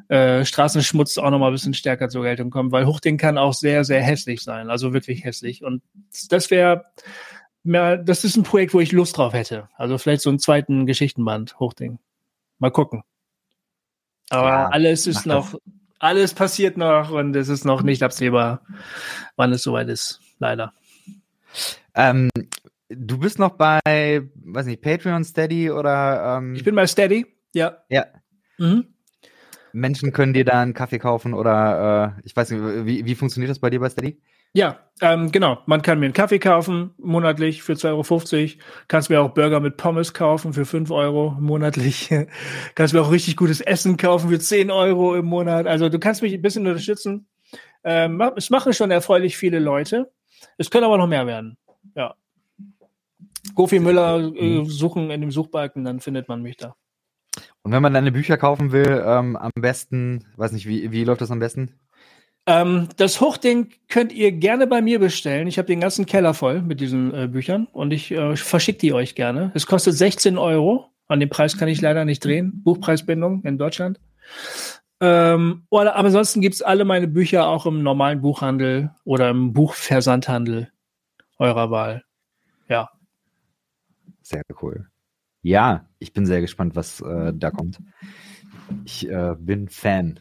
[0.08, 3.84] äh, Straßenschmutz auch nochmal ein bisschen stärker zur Geltung kommt, weil Hochding kann auch sehr,
[3.84, 4.70] sehr hässlich sein.
[4.70, 5.62] Also wirklich hässlich.
[5.62, 5.82] Und
[6.30, 6.86] das wäre,
[7.64, 9.68] das ist ein Projekt, wo ich Lust drauf hätte.
[9.76, 11.98] Also vielleicht so einen zweiten Geschichtenband, Hochding.
[12.58, 13.02] Mal gucken.
[14.30, 15.60] Aber ja, alles ist noch, das.
[15.98, 18.62] alles passiert noch und es ist noch nicht absehbar,
[19.36, 20.20] wann es soweit ist.
[20.38, 20.72] Leider.
[21.94, 22.30] Ähm,
[22.88, 26.38] du bist noch bei, weiß nicht, Patreon, Steady oder?
[26.38, 27.78] Ähm, ich bin bei Steady, ja.
[27.88, 28.06] Ja.
[28.58, 28.94] Mhm.
[29.72, 33.50] Menschen können dir da einen Kaffee kaufen oder äh, ich weiß nicht, wie, wie funktioniert
[33.50, 34.20] das bei dir bei Steady?
[34.54, 35.58] Ja, ähm, genau.
[35.66, 38.62] Man kann mir einen Kaffee kaufen, monatlich für 2,50 Euro.
[38.86, 42.10] Kannst mir auch Burger mit Pommes kaufen für 5 Euro monatlich.
[42.76, 45.66] kannst mir auch richtig gutes Essen kaufen für 10 Euro im Monat.
[45.66, 47.26] Also du kannst mich ein bisschen unterstützen.
[47.82, 50.12] Ähm, es machen schon erfreulich viele Leute.
[50.56, 51.58] Es können aber noch mehr werden.
[51.96, 52.14] Ja.
[53.56, 54.66] Gofi Müller äh, mhm.
[54.66, 56.76] suchen in dem Suchbalken, dann findet man mich da.
[57.62, 61.20] Und wenn man deine Bücher kaufen will, ähm, am besten, weiß nicht, wie, wie läuft
[61.20, 61.74] das am besten?
[62.46, 65.46] Ähm, das Hochding könnt ihr gerne bei mir bestellen.
[65.46, 68.92] Ich habe den ganzen Keller voll mit diesen äh, Büchern und ich äh, verschicke die
[68.92, 69.50] euch gerne.
[69.54, 70.90] Es kostet 16 Euro.
[71.06, 72.62] An den Preis kann ich leider nicht drehen.
[72.62, 74.00] Buchpreisbindung in Deutschland.
[75.00, 79.52] Ähm, oder, aber ansonsten gibt es alle meine Bücher auch im normalen Buchhandel oder im
[79.52, 80.70] Buchversandhandel
[81.38, 82.04] eurer Wahl.
[82.68, 82.90] Ja.
[84.22, 84.86] Sehr cool.
[85.42, 87.78] Ja, ich bin sehr gespannt, was äh, da kommt.
[88.84, 90.20] Ich äh, bin Fan.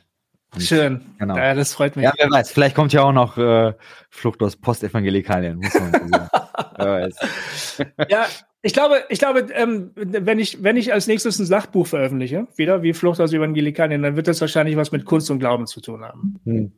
[0.59, 1.01] Schön.
[1.19, 1.37] Genau.
[1.37, 2.03] Ja, das freut mich.
[2.03, 3.73] Ja, wer weiß, vielleicht kommt ja auch noch äh,
[4.09, 6.29] Flucht aus Postevangelikalen, muss man sagen.
[8.09, 8.25] ja,
[8.61, 12.83] ich glaube, ich glaube, ähm, wenn ich, wenn ich als nächstes ein Sachbuch veröffentliche, wieder
[12.83, 16.03] wie Flucht aus Evangelikalien, dann wird das wahrscheinlich was mit Kunst und Glauben zu tun
[16.03, 16.39] haben.
[16.45, 16.71] Hm.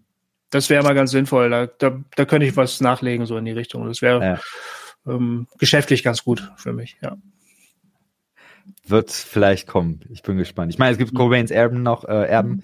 [0.49, 1.49] Das wäre mal ganz sinnvoll.
[1.49, 3.88] Da, da, da könnte ich was nachlegen, so in die Richtung.
[3.88, 5.11] Das wäre ja.
[5.13, 7.17] ähm, geschäftlich ganz gut für mich, ja.
[8.88, 10.01] Wird vielleicht kommen.
[10.09, 10.71] Ich bin gespannt.
[10.71, 11.13] Ich meine, es gibt.
[11.13, 12.63] Cobains Erben noch, äh, Erben.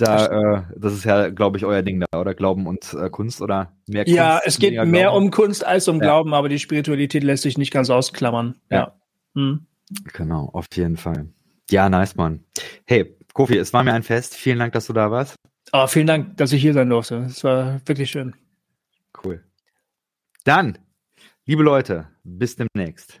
[0.00, 2.34] Da, äh, das ist ja, glaube ich, euer Ding da, oder?
[2.34, 4.16] Glauben und äh, Kunst oder mehr Kunst?
[4.16, 6.02] Ja, es geht mehr um Kunst als um ja.
[6.02, 8.56] Glauben, aber die Spiritualität lässt sich nicht ganz ausklammern.
[8.70, 8.78] Ja.
[8.78, 9.00] ja.
[9.34, 9.66] Hm.
[10.12, 11.28] Genau, auf jeden Fall.
[11.70, 12.44] Ja, nice, Mann.
[12.86, 14.34] Hey, Kofi, es war mir ein Fest.
[14.34, 15.36] Vielen Dank, dass du da warst.
[15.72, 17.16] Oh, vielen Dank, dass ich hier sein durfte.
[17.28, 18.34] Es war wirklich schön.
[19.22, 19.44] Cool.
[20.44, 20.78] Dann,
[21.46, 23.20] liebe Leute, bis demnächst.